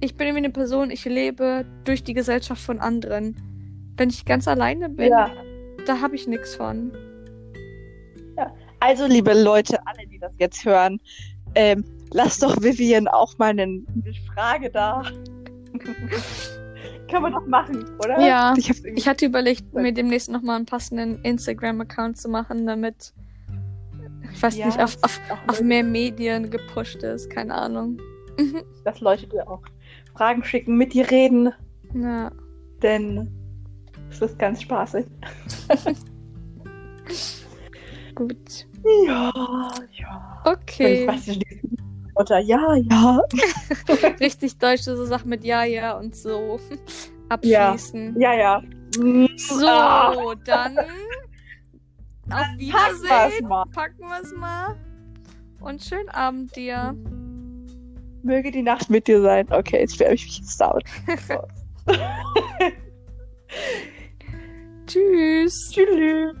[0.00, 3.36] ich bin irgendwie eine Person, ich lebe durch die Gesellschaft von anderen.
[3.96, 5.30] Wenn ich ganz alleine bin, Ja.
[5.86, 6.92] da habe ich nichts von.
[8.80, 11.00] Also, liebe Leute, alle, die das jetzt hören,
[11.54, 13.80] ähm, lasst doch Vivian auch mal eine,
[14.34, 15.02] Frage da.
[17.10, 18.20] Kann man doch machen, oder?
[18.20, 18.54] Ja.
[18.58, 23.14] Ich, Ich hatte überlegt, mir demnächst nochmal einen passenden Instagram-Account zu machen, damit,
[24.34, 27.30] ich weiß Ja, nicht, auf, auf, auf mehr Medien gepusht ist.
[27.30, 27.98] Keine Ahnung.
[28.84, 29.62] Dass Leute dir auch
[30.14, 31.52] Fragen schicken, mit dir reden,
[31.94, 32.30] Ja.
[32.82, 33.30] denn
[34.10, 35.06] es ist ganz spaßig.
[38.14, 38.66] Gut.
[39.06, 39.32] Ja,
[39.92, 40.42] ja.
[40.44, 41.02] Okay.
[41.02, 41.44] Ich weiß nicht,
[42.14, 43.20] oder ja, ja.
[44.20, 46.60] Richtig deutsch, so Sachen mit Ja, ja und so
[47.28, 48.20] abschließen.
[48.20, 48.62] Ja, ja.
[49.36, 50.34] So, Ah.
[50.44, 50.78] dann
[52.30, 53.48] auf Wiedersehen.
[53.72, 54.76] Packen wir es mal.
[55.60, 56.94] Und schönen Abend dir.
[58.22, 59.46] Möge die Nacht mit dir sein.
[59.50, 60.84] Okay, jetzt werde ich mich jetzt damit.
[64.86, 65.70] Tschüss.
[65.72, 66.34] Tschüss.